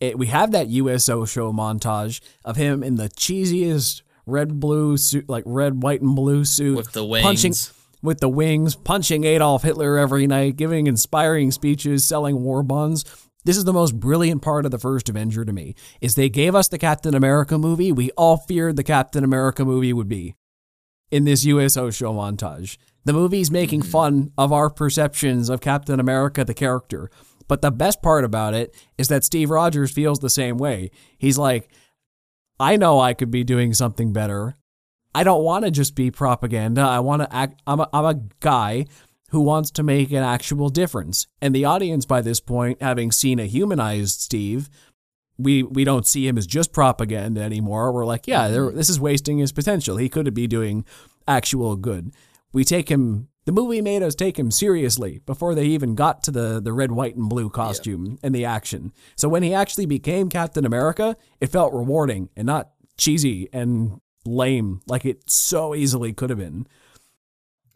[0.00, 5.28] It, we have that USO show montage of him in the cheesiest red blue suit,
[5.28, 7.24] like red, white, and blue suit, with the wings.
[7.24, 7.54] punching
[8.02, 13.04] with the wings, punching Adolf Hitler every night, giving inspiring speeches, selling war bonds.
[13.46, 15.76] This is the most brilliant part of the first Avenger to me.
[16.00, 19.92] Is they gave us the Captain America movie we all feared the Captain America movie
[19.92, 20.34] would be
[21.12, 22.76] in this USO show montage.
[23.04, 23.90] The movie's making mm-hmm.
[23.90, 27.08] fun of our perceptions of Captain America, the character.
[27.46, 30.90] But the best part about it is that Steve Rogers feels the same way.
[31.16, 31.70] He's like,
[32.58, 34.56] I know I could be doing something better.
[35.14, 36.80] I don't want to just be propaganda.
[36.80, 37.62] I want to act.
[37.64, 38.86] I'm a, I'm a guy
[39.36, 41.26] who wants to make an actual difference.
[41.42, 44.70] And the audience, by this point, having seen a humanized Steve,
[45.36, 47.92] we we don't see him as just propaganda anymore.
[47.92, 49.98] We're like, yeah, this is wasting his potential.
[49.98, 50.86] He could be doing
[51.28, 52.14] actual good.
[52.54, 53.28] We take him.
[53.44, 56.92] The movie made us take him seriously before they even got to the the red,
[56.92, 58.90] white, and blue costume and the action.
[59.16, 64.80] So when he actually became Captain America, it felt rewarding and not cheesy and lame
[64.86, 66.66] like it so easily could have been.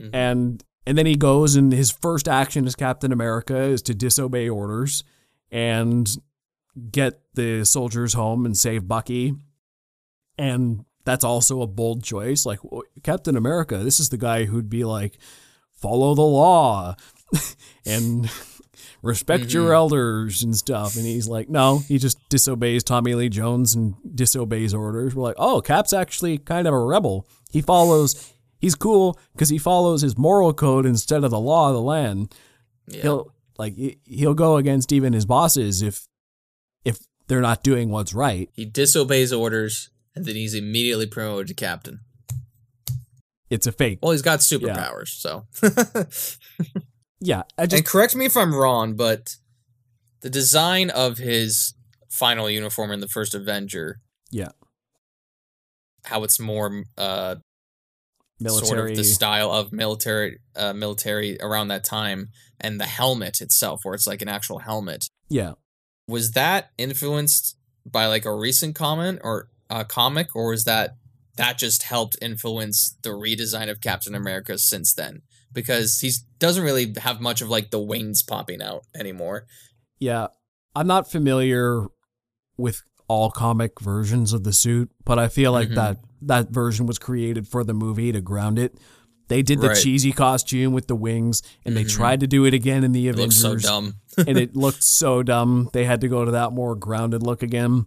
[0.00, 0.10] Mhm.
[0.14, 4.48] And and then he goes and his first action as Captain America is to disobey
[4.48, 5.04] orders
[5.50, 6.16] and
[6.90, 9.34] get the soldiers home and save Bucky.
[10.38, 12.46] And that's also a bold choice.
[12.46, 12.60] Like
[13.02, 15.18] Captain America, this is the guy who'd be like,
[15.72, 16.94] follow the law
[17.86, 18.30] and
[19.02, 19.74] respect your mm-hmm.
[19.74, 20.96] elders and stuff.
[20.96, 25.14] And he's like, no, he just disobeys Tommy Lee Jones and disobeys orders.
[25.14, 27.26] We're like, oh, Cap's actually kind of a rebel.
[27.50, 31.74] He follows, he's cool because he follows his moral code instead of the law of
[31.74, 32.34] the land
[32.86, 33.02] Yeah.
[33.02, 36.06] he'll like he- he'll go against even his bosses if
[36.84, 36.98] if
[37.28, 38.48] they're not doing what's right.
[38.54, 42.00] He disobeys orders, and then he's immediately promoted to captain.
[43.50, 43.98] It's a fake.
[44.02, 45.46] Well, he's got superpowers, so.
[47.22, 49.36] Yeah, I and correct me if I'm wrong, but
[50.22, 51.74] the design of his
[52.08, 54.00] final uniform in the first Avenger,
[54.30, 54.48] yeah,
[56.04, 57.36] how it's more uh,
[58.40, 58.68] military.
[58.78, 62.28] sort of the style of military, uh, military around that time,
[62.60, 65.08] and the helmet itself, where it's like an actual helmet.
[65.28, 65.52] yeah,
[66.08, 70.96] Was that influenced by like a recent comment or a comic, or was that
[71.36, 75.22] that just helped influence the redesign of Captain America since then?
[75.52, 79.46] Because he doesn't really have much of like the wings popping out anymore.
[79.98, 80.28] yeah.
[80.76, 81.86] I'm not familiar
[82.56, 85.74] with all comic versions of the suit, but I feel like Mhm.
[85.74, 88.76] that that version was created for the movie to ground it.
[89.28, 89.76] They did the Right.
[89.76, 91.90] cheesy costume with the wings, and they Mhm.
[91.90, 93.40] tried to do it again in the It Avengers.
[93.40, 93.94] so dumb.
[94.26, 95.70] and it looked so dumb.
[95.72, 97.86] They had to go to that more grounded look again.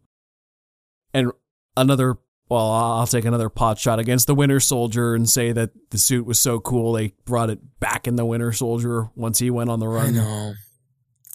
[1.14, 1.32] And
[1.76, 2.16] another,
[2.50, 6.26] well, I'll take another pot shot against the Winter Soldier and say that the suit
[6.26, 9.80] was so cool they brought it back in the Winter Soldier once he went on
[9.80, 10.16] the I run.
[10.16, 10.54] know,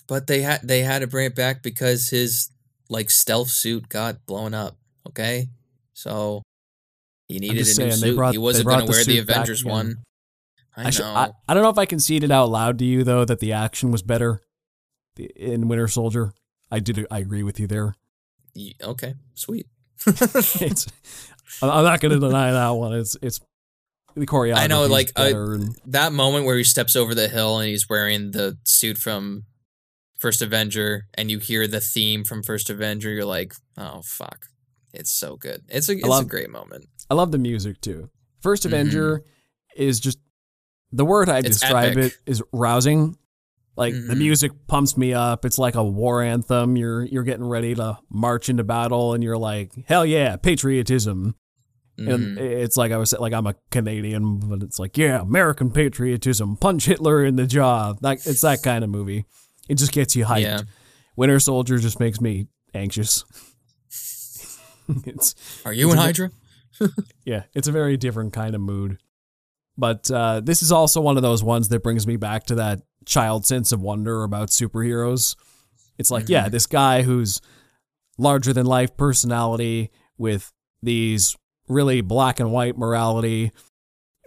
[0.06, 2.50] but they had they had to bring it back because his
[2.88, 4.78] like stealth suit got blown up.
[5.06, 5.48] Okay,
[5.92, 6.42] so
[7.28, 8.16] he needed a just new saying, suit.
[8.16, 9.98] brought- he wasn't going to the wear the Avengers one.
[10.76, 11.04] I, I, should.
[11.04, 13.90] I, I don't know if I conceded out loud to you though that the action
[13.90, 14.40] was better
[15.36, 16.32] in Winter Soldier.
[16.70, 17.06] I did.
[17.10, 17.94] I agree with you there.
[18.54, 19.66] Ye- okay, sweet.
[20.06, 22.94] I'm not going to deny that one.
[22.94, 23.40] It's it's
[24.14, 24.56] the choreography.
[24.56, 27.68] I know, like, uh, I- and, that moment where he steps over the hill and
[27.68, 29.44] he's wearing the suit from
[30.18, 34.46] First Avenger, and you hear the theme from First Avenger, you're like, oh fuck,
[34.92, 35.62] it's so good.
[35.68, 36.86] It's a it's a great moment.
[37.10, 38.10] I love the music too.
[38.42, 38.66] 1st Mhm.
[38.66, 39.24] Avenger
[39.76, 40.18] is just
[40.92, 42.12] the word I It's describe epic.
[42.12, 43.16] it is rousing.
[43.76, 44.18] Like the Mhm.
[44.18, 45.44] music pumps me up.
[45.44, 46.76] It's like a war anthem.
[46.76, 51.34] You're you're getting ready to march into battle, and you're like, hell yeah, patriotism.
[51.96, 52.38] And Mhm.
[52.38, 56.56] it's like I was like I'm a Canadian, but it's like yeah, American patriotism.
[56.56, 57.94] Punch Hitler in the jaw.
[58.00, 59.24] Like it's that kind of movie.
[59.68, 60.42] It just gets you hyped.
[60.42, 60.62] Yeah.
[61.16, 63.24] Winter Soldier just makes me anxious.
[65.04, 65.34] it's
[65.64, 66.30] Are you in Hydra?
[67.24, 68.98] Yeah, it's a very different kind of mood.
[69.76, 72.82] But uh, this is also one of those ones that brings me back to that
[73.06, 75.36] child sense of wonder about superheroes.
[75.98, 77.40] It's like, yeah, this guy who's
[78.18, 80.52] larger than life personality with
[80.82, 81.36] these
[81.68, 83.52] really black and white morality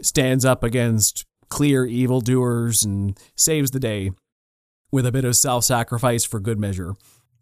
[0.02, 4.12] stands up against clear evildoers and saves the day
[4.92, 6.96] with a bit of self sacrifice for good measure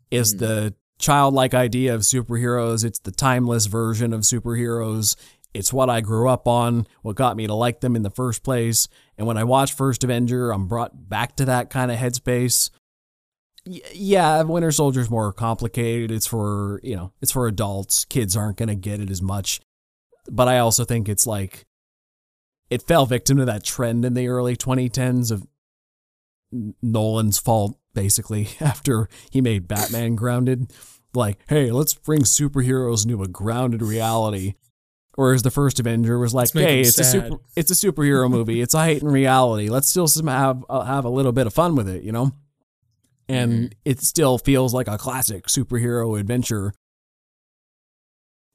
[0.10, 0.40] is Mm.
[0.40, 2.84] the childlike idea of superheroes.
[2.86, 5.16] It's the timeless version of superheroes.
[5.54, 8.44] It's what I grew up on, what got me to like them in the first
[8.44, 8.88] place.
[9.18, 12.70] And when I watch First Avenger, I'm brought back to that kind of headspace.
[13.66, 16.12] Y- Yeah, Winter Soldier's more complicated.
[16.12, 18.06] It's for, you know, it's for adults.
[18.06, 19.60] Kids aren't going to get it as much.
[20.30, 21.66] But I also think it's like
[22.70, 25.48] it fell victim to that trend in the early 2010s of
[26.84, 30.72] Nolan's fault, basically, after he made Batman grounded.
[31.14, 34.54] Like, hey, let's bring superheroes into a grounded reality.
[35.16, 38.62] Whereas the first Avenger was like, hey, it's a super, it's a superhero movie.
[38.62, 39.68] It's a heightened reality.
[39.70, 42.32] Let's still some have uh, have a little bit of fun with it, you know.
[43.28, 43.74] And Mhm.
[43.86, 46.74] it still feels like a classic superhero adventure.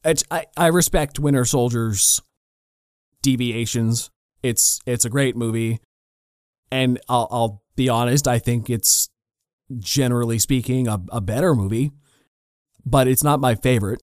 [0.05, 2.22] It's, I I respect Winter Soldier's
[3.22, 4.11] deviations.
[4.43, 5.80] It's it's a great movie,
[6.70, 8.28] and I'll I'll be honest.
[8.28, 9.09] I think it's
[9.78, 11.92] generally speaking a, a better movie,
[12.84, 14.02] but it's not my favorite.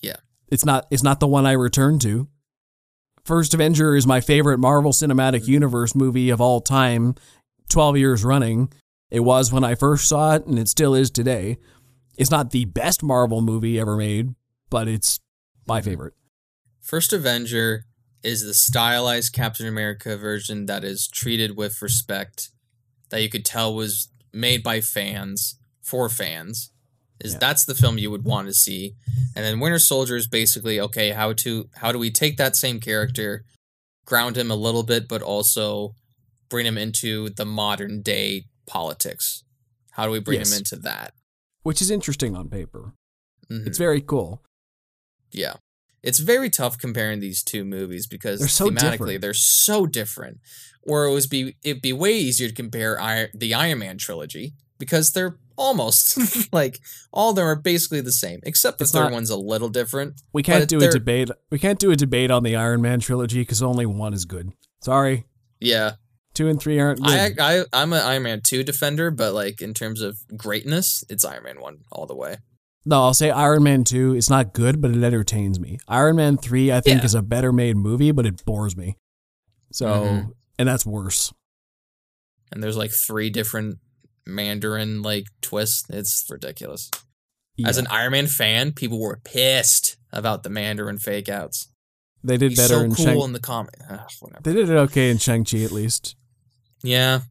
[0.00, 0.16] Yeah.
[0.50, 2.28] it's not it's not the one I return to.
[3.24, 5.52] First Avenger is my favorite Marvel Cinematic mm-hmm.
[5.52, 7.14] Universe movie of all time,
[7.68, 8.72] twelve years running.
[9.10, 11.58] It was when I first saw it, and it still is today.
[12.16, 14.34] It's not the best Marvel movie ever made,
[14.70, 15.20] but it's
[15.66, 15.90] my mm-hmm.
[15.90, 16.14] favorite.
[16.80, 17.84] First Avenger
[18.22, 22.50] is the stylized Captain America version that is treated with respect,
[23.10, 26.70] that you could tell was made by fans for fans.
[27.20, 27.38] Is Yeah.
[27.38, 28.96] that's the film you would want to see,
[29.36, 31.10] and then Winter Soldier is basically okay.
[31.10, 33.44] How to how do we take that same character,
[34.04, 35.94] ground him a little bit, but also
[36.48, 39.44] bring him into the modern day politics?
[39.92, 40.50] How do we bring Yes.
[40.50, 41.14] him into that?
[41.62, 42.94] Which is interesting on paper.
[43.48, 43.66] Mhm.
[43.68, 44.42] It's very cool.
[45.30, 45.56] Yeah.
[46.02, 49.20] It's very tough comparing these two movies because They're so thematically different.
[49.22, 50.40] they're so different.
[50.82, 54.54] Or it was be it'd be way easier to compare Iron, the Iron Man trilogy
[54.78, 56.80] because they're almost like
[57.12, 59.68] all of them are basically the same, except the It's third not- one's a little
[59.68, 60.20] different.
[60.32, 61.30] We can't do a debate.
[61.50, 64.50] We can't do a debate on the Iron Man trilogy because only one is good.
[64.80, 65.26] Sorry,
[65.60, 65.92] Yeah,
[66.34, 67.38] two and three aren't good.
[67.38, 71.24] I I I'm an Iron Man two defender, but like in terms of greatness, it's
[71.24, 72.38] Iron Man one all the way.
[72.84, 74.14] No, I'll say Iron Man two.
[74.14, 75.78] It's not good, but it entertains me.
[75.88, 77.04] Iron Man three, I think, Yeah.
[77.04, 78.96] is a better made movie, but it bores me.
[79.72, 80.32] So, Mhm.
[80.58, 81.32] and that's worse.
[82.50, 83.78] And there's like three different
[84.26, 85.88] Mandarin like twists.
[85.90, 86.90] It's ridiculous.
[87.64, 91.68] As an Iron Man fan, people were pissed about the Mandarin fake outs.
[92.24, 93.20] they did He's better so in cool Shang.
[93.22, 93.74] in the comic.
[93.90, 94.00] Ugh.
[94.44, 96.14] They did it okay in Shang Chi at least.
[96.84, 97.22] Yeah.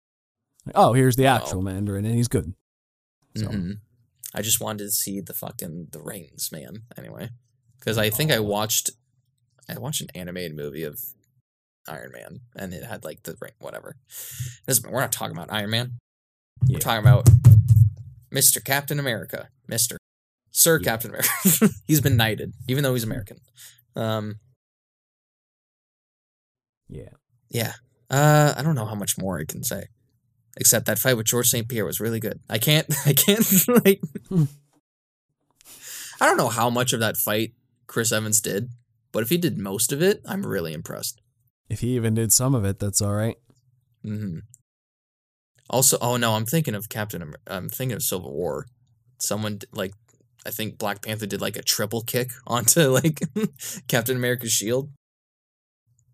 [0.75, 2.53] Oh, here's the actual Mandarin, and he's good.
[3.37, 3.47] So.
[3.47, 3.79] mhm.
[4.34, 6.84] I just wanted to see the fucking the rings, man.
[6.97, 7.29] Anyway,
[7.79, 8.91] because I think I watched,
[9.69, 10.99] I watched an animated movie of
[11.88, 13.53] Iron Man, and it had like the ring.
[13.59, 13.97] Whatever.
[14.65, 15.93] This, we're not talking about Iron Man.
[16.65, 16.75] Yeah.
[16.75, 17.29] We're talking about
[18.32, 19.97] Mister Captain America, Mister
[20.51, 20.86] Sir Yeah.
[20.86, 21.29] Captain America.
[21.88, 23.38] he's been knighted, even though he's American.
[23.95, 24.36] Um.
[26.88, 27.09] Yeah.
[27.49, 27.73] Yeah.
[28.09, 29.86] Uh, I don't know how much more I can say,
[30.57, 32.39] except that fight with Georges St-Pierre was really good.
[32.49, 32.87] I can't.
[33.05, 34.01] I can't like.
[34.29, 34.45] Hmm.
[36.19, 37.53] I don't know how much of that fight
[37.87, 38.69] Chris Evans did,
[39.11, 41.19] but if he did most of it, I'm really impressed.
[41.69, 43.37] If he even did some of it, that's all right.
[44.05, 44.39] Mm-hmm.
[45.69, 47.21] Also, oh no, I'm thinking of Captain.
[47.21, 48.67] Amer- I'm thinking of Civil War.
[49.19, 49.93] Someone like,
[50.45, 53.21] I think Black Panther did like a triple kick onto like
[53.87, 54.91] Captain America's shield.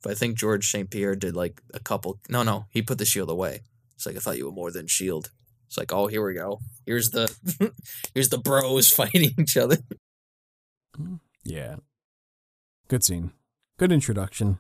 [0.03, 2.19] But I think Georges St-Pierre did like a couple.
[2.30, 3.61] No, no, he put the shield away.
[3.98, 5.32] It's like I thought you were more than shield.
[5.68, 6.61] It's like, oh, here we go.
[6.86, 7.30] Here's the,
[8.14, 9.78] here's the bros fighting each other.
[11.44, 11.76] Yeah.
[12.88, 13.32] Good scene.
[13.78, 14.60] Good introduction.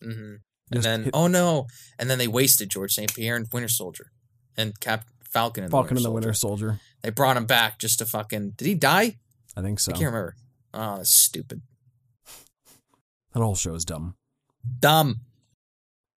[0.00, 0.36] hmm
[0.70, 1.66] And then, hit- oh no!
[1.98, 4.12] And then they wasted Georges St-Pierre and Winter Soldier,
[4.56, 6.66] and Cap Falcon and Falcon the and the Winter Winter Soldier.
[6.68, 6.80] Soldier.
[7.02, 8.50] They brought him back just to fucking.
[8.56, 9.18] Did he die?
[9.56, 9.90] I think so.
[9.92, 10.36] I can't remember.
[10.72, 11.62] Oh, that's stupid.
[13.34, 14.14] That whole show is dumb.
[14.80, 15.20] Dumb.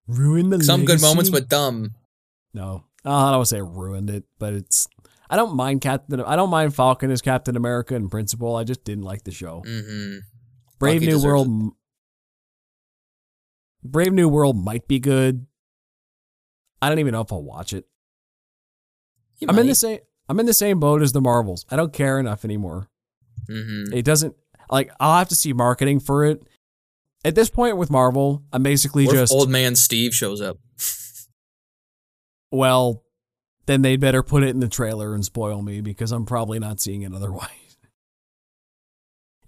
[0.08, 1.94] Ruin the Some good moments, but dumb.
[2.54, 2.84] No.
[3.06, 4.88] I don't want to say ruined it, but it's.
[5.30, 6.22] I don't mind Captain.
[6.22, 8.56] I don't mind Falcon as Captain America in principle.
[8.56, 9.64] I just didn't like the show.
[9.66, 10.18] Mm-hmm.
[10.80, 11.48] Brave New World.
[11.48, 11.74] it.
[13.84, 15.46] Brave New World might be good.
[16.82, 17.86] I don't even know if I'll watch it.
[19.48, 20.00] I'm in the same.
[20.28, 21.66] I'm in the same boat as the Marvels.
[21.70, 22.90] I don't care enough anymore.
[23.50, 23.94] Mm-hmm.
[23.94, 24.36] It doesn't
[24.70, 26.44] like I'll have to see marketing for it
[27.26, 30.58] At this point with Marvel, I'm basically What just old man Steve shows up?
[32.52, 33.04] well,
[33.66, 36.80] then they'd better put it in the trailer and spoil me because I'm probably not
[36.80, 37.50] seeing it otherwise.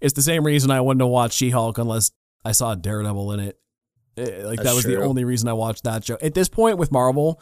[0.00, 2.10] It's the same reason I wouldn't have watched She-Hulk unless
[2.44, 3.58] I saw Daredevil in it.
[4.16, 6.18] Eh, Like that That's was the only reason I watched that show.
[6.20, 7.40] At this point with Marvel,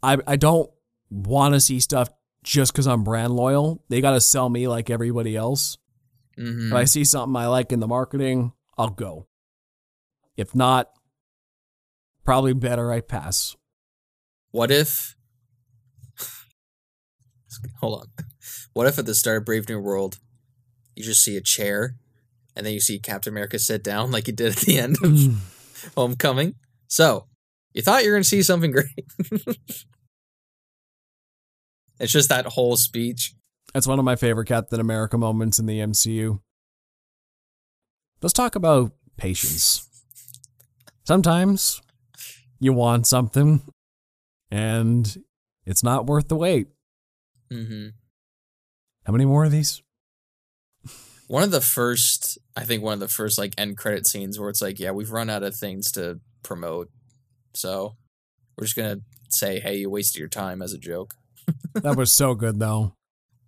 [0.00, 0.70] I I don't
[1.10, 2.10] want to see stuff
[2.44, 3.82] just because I'm brand loyal.
[3.88, 5.76] They got to sell me like everybody else.
[6.38, 9.26] hmm If I see something I like in the marketing, I'll go.
[10.36, 10.90] If not,
[12.24, 13.56] probably better I pass.
[14.54, 15.16] What if?
[17.80, 18.24] Hold on.
[18.72, 20.20] What if at the start of Brave New World,
[20.94, 21.96] you just see a chair,
[22.54, 25.10] and then you see Captain America sit down like he did at the end of
[25.10, 25.34] hmm.
[25.96, 26.54] Homecoming?
[26.86, 27.26] So,
[27.72, 28.94] you thought you were going to see something great.
[31.98, 33.34] it's just that whole speech.
[33.72, 36.38] That's one of my favorite Captain America moments in the MCU.
[38.22, 39.88] Let's talk about patience.
[41.02, 41.82] Sometimes
[42.60, 43.62] you want something
[44.50, 45.22] and
[45.66, 46.68] it's not worth the wait.
[47.50, 47.88] hmm
[49.06, 49.82] How many more of these?
[51.26, 54.50] One of the first, I think, one of the first like end credit scenes where
[54.50, 56.90] it's like, yeah, we've run out of things to promote,
[57.54, 57.96] so
[58.56, 59.00] we're just gonna
[59.30, 61.14] say, hey, you wasted your time as a joke.
[61.82, 62.94] That was so good though.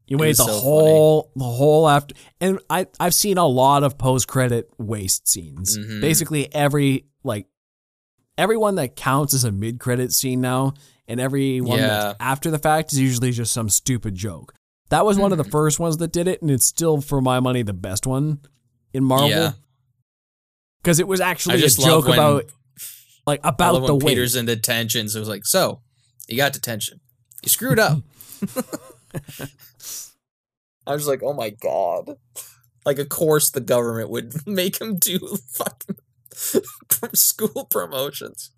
[0.08, 3.84] You It wait the so whole the whole after and I I've seen a lot
[3.84, 5.78] of post credit waste scenes.
[5.78, 6.00] Mhm.
[6.00, 7.46] Basically every like
[8.38, 10.74] everyone that counts as a mid credit scene now
[11.08, 11.86] and everyone Yeah.
[11.86, 14.54] that's after the fact is usually just some stupid joke.
[14.90, 15.50] That was one of the Mhm.
[15.50, 18.40] first ones that did it and it's still for my money the best one
[18.92, 19.54] in Marvel.
[20.84, 22.44] Cuz it was actually I a just love joke when- about
[23.26, 24.14] like about the when weight.
[24.14, 25.80] Peter's in detention, so it was like, so
[26.28, 27.00] you got detention,
[27.42, 28.02] you screwed up.
[30.86, 32.16] I was like, oh my god!
[32.84, 35.18] Like, of course, the government would make him do
[35.50, 35.96] fucking
[37.14, 38.50] school promotions.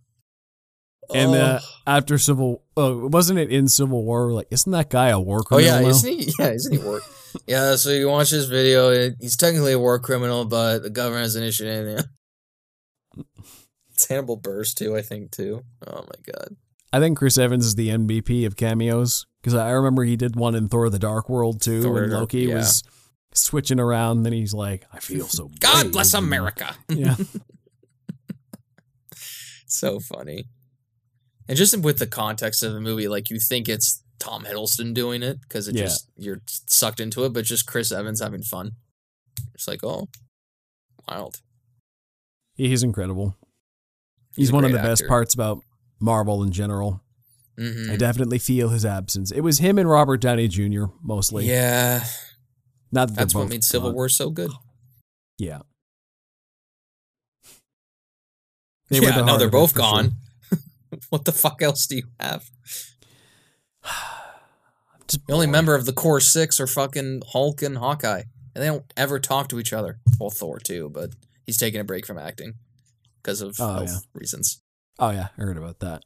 [1.14, 1.40] And oh.
[1.40, 4.32] uh, after Civil, oh, wasn't it in Civil War?
[4.32, 5.74] Like, isn't that guy a war oh criminal?
[5.74, 5.88] yeah, now?
[5.88, 6.32] isn't he?
[6.38, 7.02] Yeah, isn't he work?
[7.46, 9.14] yeah, so you watch this video.
[9.20, 12.04] He's technically a war criminal, but the government hasn't issued anything.
[13.92, 15.62] It's Hannibal Buress too, I think too.
[15.86, 16.56] Oh my god.
[16.92, 20.54] I think Chris Evans is the MVP of cameos because I remember he did one
[20.54, 22.56] in Thor: The Dark World too, Thor, when Loki yeah.
[22.56, 22.82] was
[23.34, 24.22] switching around.
[24.22, 26.74] Then he's like, "I feel so." God brave," bless America.
[26.88, 27.16] Yeah,
[29.68, 30.44] so funny.
[31.48, 35.22] And just with the context of the movie, like you think it's Tom Hiddleston doing
[35.22, 35.84] it because it Yeah.
[35.84, 38.72] just you're sucked into it, but just Chris Evans having fun.
[39.54, 40.08] It's like, oh,
[41.08, 41.40] wild.
[42.54, 43.36] he's incredible.
[44.36, 45.60] He's He's, one of the best parts about
[46.00, 47.02] Marvel in general.
[47.56, 49.30] hmm I definitely feel his absence.
[49.32, 50.84] It was him and Robert Downey Jr.
[51.02, 51.46] mostly.
[51.46, 52.04] Yeah,
[52.92, 53.94] not that that's what made Civil gone.
[53.96, 54.50] War so good.
[55.38, 55.60] Yeah,
[58.90, 59.90] yeah, the no, they're both for sure.
[59.90, 60.12] gone.
[61.10, 62.44] what the fuck else do you have?
[65.26, 68.24] The only member of the core six are fucking Hulk and Hawkeye,
[68.54, 70.00] and they don't ever talk to each other.
[70.20, 71.10] Well, Thor too, but
[71.46, 72.54] he's taking a break from acting
[73.22, 73.96] because of Oh, yeah.
[74.12, 74.60] reasons.
[74.98, 76.02] Oh yeah, I heard about that.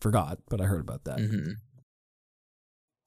[0.00, 1.20] Forgot, but I heard about that.
[1.20, 1.52] hmm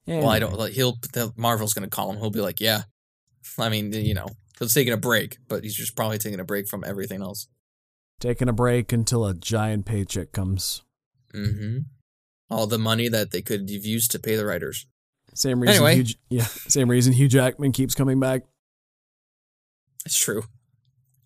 [0.06, 0.54] Yeah, Well, I don't.
[0.58, 2.18] Like, he'll the Marvel's gonna call him.
[2.18, 2.82] He'll be like, "Yeah."
[3.60, 4.26] I mean, you know,
[4.58, 7.46] he's taking a break, but he's just probably taking a break from everything else.
[8.20, 10.82] Taking a break until a giant paycheck comes.
[11.32, 11.78] hmm
[12.50, 14.86] All the money that they could have used to pay the writers.
[15.34, 15.76] Same reason.
[15.76, 16.02] Anyway.
[16.02, 18.42] Hugh, yeah, same reason Hugh Jackman keeps coming back.
[20.04, 20.42] It's true.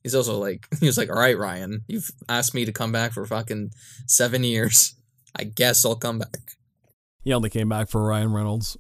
[0.03, 3.13] He's also like, he was like, "All right, Ryan, you've asked me to come back
[3.13, 3.71] for fucking
[4.07, 4.97] seven years.
[5.37, 6.57] I guess I'll come back."
[7.23, 8.77] He only came back for Ryan Reynolds.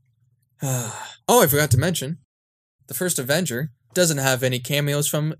[0.62, 0.94] oh,
[1.28, 2.18] I forgot to mention,
[2.86, 5.34] the first Avenger doesn't have any cameos from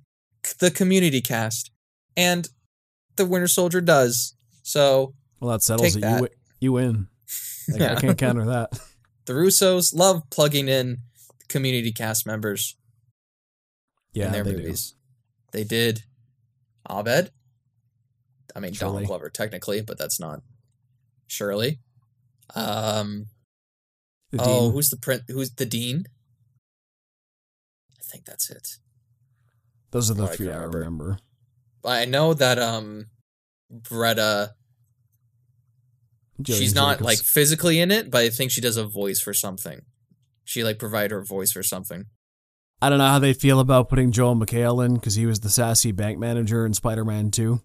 [0.59, 1.71] the Community cast,
[2.17, 2.49] and
[3.17, 4.35] the Winter Soldier does.
[4.63, 6.01] So Well, that settles it.
[6.01, 6.09] that.
[6.09, 7.09] You, wi- you win.
[7.71, 7.95] Like, Yeah.
[7.97, 8.79] I can't counter that.
[9.27, 10.99] the Russos love plugging in
[11.49, 12.77] Community cast members
[14.13, 14.95] Yeah, in their they movies.
[15.53, 16.03] They did
[16.89, 17.31] Abed.
[18.55, 18.93] I mean, Shirley.
[18.93, 20.43] Donald Glover technically, but that's not
[21.27, 21.81] Shirley.
[22.55, 23.27] Um.
[24.33, 24.73] The oh, Dean.
[24.73, 25.23] who's the print?
[25.29, 26.05] Who's the dean?
[27.99, 28.69] I think that's it.
[29.91, 30.79] Those are the oh, I three I remember.
[30.79, 31.19] remember.
[31.85, 33.07] I know that um,
[33.71, 34.55] Britta.
[36.43, 37.05] Gillian she's not Jacobs.
[37.05, 39.83] like physically in it, but I think she does a voice for something.
[40.45, 42.07] She like provide her voice for something.
[42.83, 45.51] I don't know how they feel about putting Joel McHale in because he was the
[45.51, 47.61] sassy bank manager in Spider Man 2.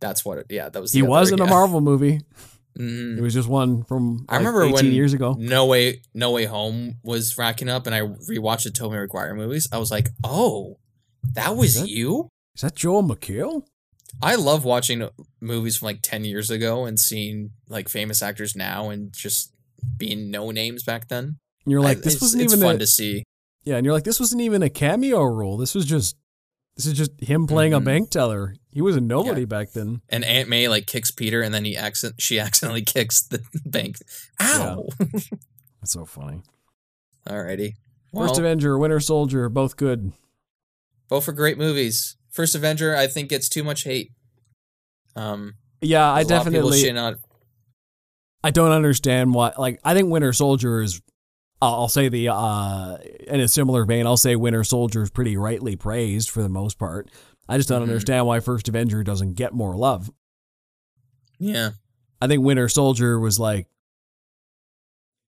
[0.00, 0.46] That's what it.
[0.48, 0.92] Yeah, that was.
[0.92, 1.50] He the was other, in a.
[1.50, 2.20] Marvel movie.
[2.78, 3.18] Mhm.
[3.18, 5.36] It was just one from I like, remember 18 when years ago.
[5.38, 9.68] No Way No Way Home was racking up, and I rewatched the Tobey Maguire movies.
[9.70, 10.78] I was like, "Oh,
[11.34, 11.90] that was it?
[11.90, 13.62] you." Is that Joel McHale?
[14.22, 15.08] I love watching
[15.40, 19.52] movies from like 10 years ago and seeing like famous actors now and just
[19.96, 21.38] being no names back then.
[21.64, 23.24] And you're like, I- this wasn't even fun a, to see.
[23.64, 25.56] yeah, and you're like, this wasn't even a cameo role.
[25.56, 26.16] This was just
[26.76, 27.76] this is just him playing Mhm.
[27.76, 28.54] a bank teller.
[28.70, 30.00] He was a nobody back then.
[30.08, 33.96] And Aunt May like kicks Peter and then he accent she accidentally kicks the bank.
[34.40, 34.88] Ow.
[35.00, 36.42] That's so funny.
[37.26, 37.74] Alrighty.
[38.14, 40.12] First Well, Avenger, Winter Soldier, both good.
[41.08, 42.16] both are great movies.
[42.32, 44.10] First Avenger, I think gets too much hate.
[45.14, 47.18] Um, Yeah, I there's a lot of people definitely on-
[48.44, 49.52] I don't understand why.
[49.56, 51.00] Like, I think Winter Soldier is.
[51.60, 52.96] I'll say the uh
[53.28, 54.04] in a similar vein.
[54.04, 57.08] I'll say Winter Soldier is pretty rightly praised for the most part.
[57.48, 57.84] I just don't Mhm.
[57.84, 60.10] understand why First Avenger doesn't get more love.
[61.38, 61.70] Yeah.
[62.20, 63.68] I think Winter Soldier was like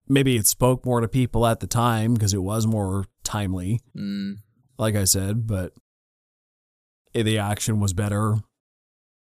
[0.09, 4.39] maybe it spoke more to people at the time because it was more timely, Mm,
[4.77, 5.73] like I said, but
[7.23, 8.37] the action was better.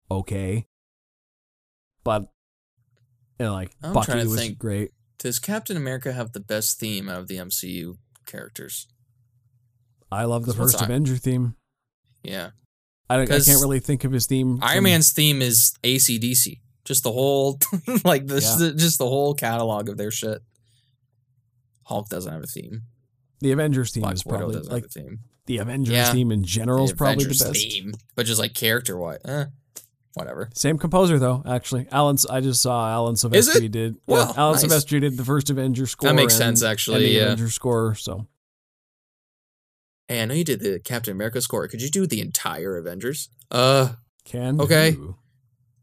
[0.09, 0.65] Okay.
[2.03, 2.23] But
[3.39, 4.57] you know, like I'm Bucky trying to was think.
[4.57, 4.91] great.
[5.19, 7.95] does Captain America have the best theme out of the MCU
[8.25, 8.87] characters?
[10.11, 11.55] I love the first I- Avenger theme.
[12.23, 12.51] Yeah.
[13.09, 14.59] I, I can't really think of his theme.
[14.61, 16.59] Iron from- Man's theme is ACDC.
[16.85, 17.59] Just the whole
[18.05, 18.71] like this Yeah.
[18.75, 20.41] just the whole catalog of their shit.
[21.83, 22.83] Hulk doesn't have a theme.
[23.41, 25.19] The Avengers theme Black is Widow probably like theme.
[25.47, 26.11] The Avengers Yeah.
[26.11, 27.59] theme in general is probably Avengers the best.
[27.71, 29.45] theme, but just like character wise, eh,
[30.13, 30.49] whatever.
[30.53, 31.87] Same composer though, actually.
[31.91, 33.95] Alan, I just saw Alan Silvestri did.
[34.07, 34.65] Wow, yeah, Alan nice.
[34.65, 36.09] Silvestri did the first Avenger score.
[36.09, 36.99] That makes and- sense, and actually.
[37.05, 37.21] the Yeah.
[37.25, 37.95] Avenger score.
[37.95, 38.27] So
[40.07, 41.67] Hey, I know you did the Captain America score.
[41.69, 43.29] Could you do the entire Avengers?
[43.49, 43.93] Uh,
[44.25, 44.97] can Okay.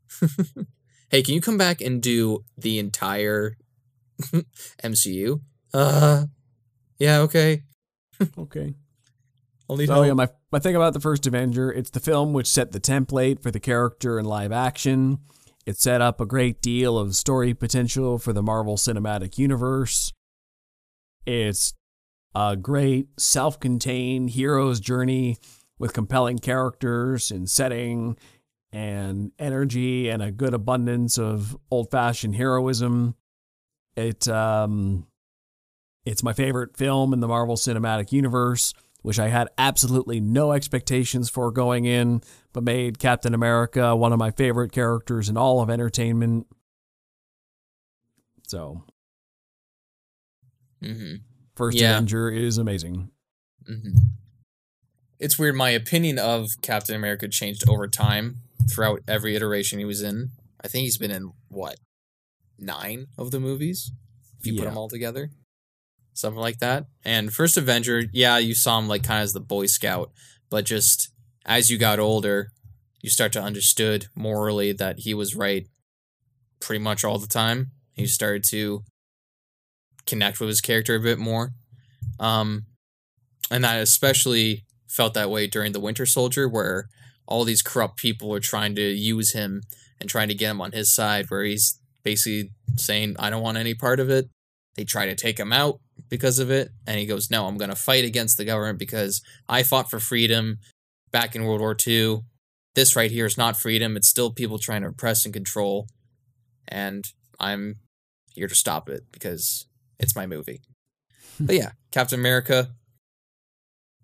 [1.11, 3.57] hey, can you come back and do the entire
[4.85, 5.41] MCU?
[5.73, 6.27] Uh,
[6.99, 7.63] yeah, okay.
[8.37, 8.75] Okay.
[9.69, 12.73] I'll So yeah, my my thing about the first Avenger, it's the film which set
[12.73, 15.19] the template for the character in live action.
[15.67, 20.15] It set up a great deal of story potential for the Marvel Cinematic Universe.
[21.27, 21.75] It's
[22.35, 25.37] a great self-contained hero's journey
[25.79, 28.17] with compelling characters and setting
[28.73, 33.15] and energy and a good abundance of old-fashioned heroism.
[33.97, 35.07] It um
[36.07, 38.73] it's my favorite film in the Marvel Cinematic Universe
[39.03, 42.23] which I had absolutely no expectations for going in,
[42.53, 46.47] but made Captain America one of my favorite characters in all of entertainment.
[48.47, 48.85] So,
[50.83, 51.17] mm-hmm.
[51.55, 51.97] First Yeah.
[51.97, 53.11] Avenger is amazing.
[53.69, 53.99] Mm-hmm.
[55.19, 55.57] It's weird.
[55.57, 58.37] My opinion of Captain America changed over time
[58.71, 60.31] throughout every iteration he was in.
[60.61, 61.79] I think he's been in what
[62.59, 63.91] nine of the movies
[64.39, 65.31] if you put them all together,
[66.19, 66.87] something like that.
[67.05, 70.11] And First Avenger, yeah, you saw him like kind of as the Boy Scout,
[70.51, 71.11] but just
[71.47, 72.49] as you got older,
[73.01, 75.69] you start to understood morally that he was right
[76.61, 77.71] pretty much all the time.
[77.95, 78.83] You started to
[80.07, 81.53] connect with his character a bit more.
[82.19, 82.67] Um,
[83.49, 86.89] and I especially felt that way during the Winter Soldier, where
[87.27, 89.63] all these corrupt people are trying to use him
[90.01, 93.59] and trying to get him on his side, where he's basically saying, I don't want
[93.59, 94.29] any part of it.
[94.75, 96.71] They try to take him out because of it.
[96.87, 100.01] And he goes, No, I'm going to fight against the government because I fought for
[100.01, 100.59] freedom
[101.11, 102.21] back in World War II.
[102.75, 103.97] This right here is not freedom.
[103.97, 105.89] It's still people trying to oppress and control.
[106.67, 107.05] And
[107.41, 107.77] I'm
[108.35, 109.67] here to stop it because
[109.99, 110.63] it's my movie.
[111.41, 112.69] but yeah, Captain America,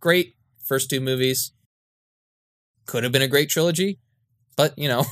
[0.00, 1.52] great first two movies.
[2.86, 3.98] Could have been a great trilogy,
[4.56, 5.04] but you know,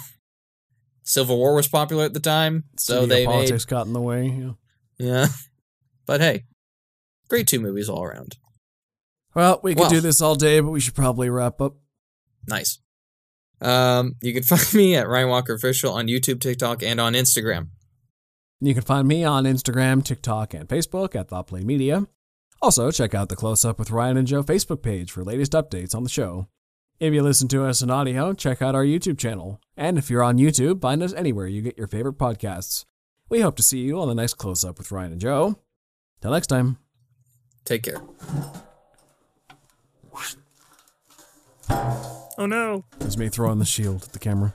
[1.04, 4.26] Civil War was popular at the time, so Studio they politics got in the way.
[4.26, 4.52] Yeah.
[4.98, 5.26] yeah.
[6.04, 6.44] But hey,
[7.32, 8.36] great two movies all around.
[9.34, 9.90] Well, we could Well.
[9.90, 11.76] do this all day, but we should probably wrap up.
[12.46, 12.78] Nice.
[13.62, 17.68] Um, you can find me at Ryan Walker Official on YouTube, TikTok, and on Instagram.
[18.60, 22.06] You can find me on Instagram, TikTok, and Facebook at ThoughtPlane Media.
[22.60, 25.94] Also, check out the Close Up with Ryan and Joe Facebook page for latest updates
[25.94, 26.48] on the show.
[27.00, 29.58] If you listen to us in audio, check out our YouTube channel.
[29.76, 32.84] And if you're on YouTube, find us anywhere you get your favorite podcasts.
[33.30, 35.58] We hope to see you on the next Close Up with Ryan and Joe.
[36.20, 36.91] Till next time.
[37.64, 38.02] Take care.
[42.38, 42.84] Oh no.
[42.98, 44.54] It was me throwing the shield at the camera.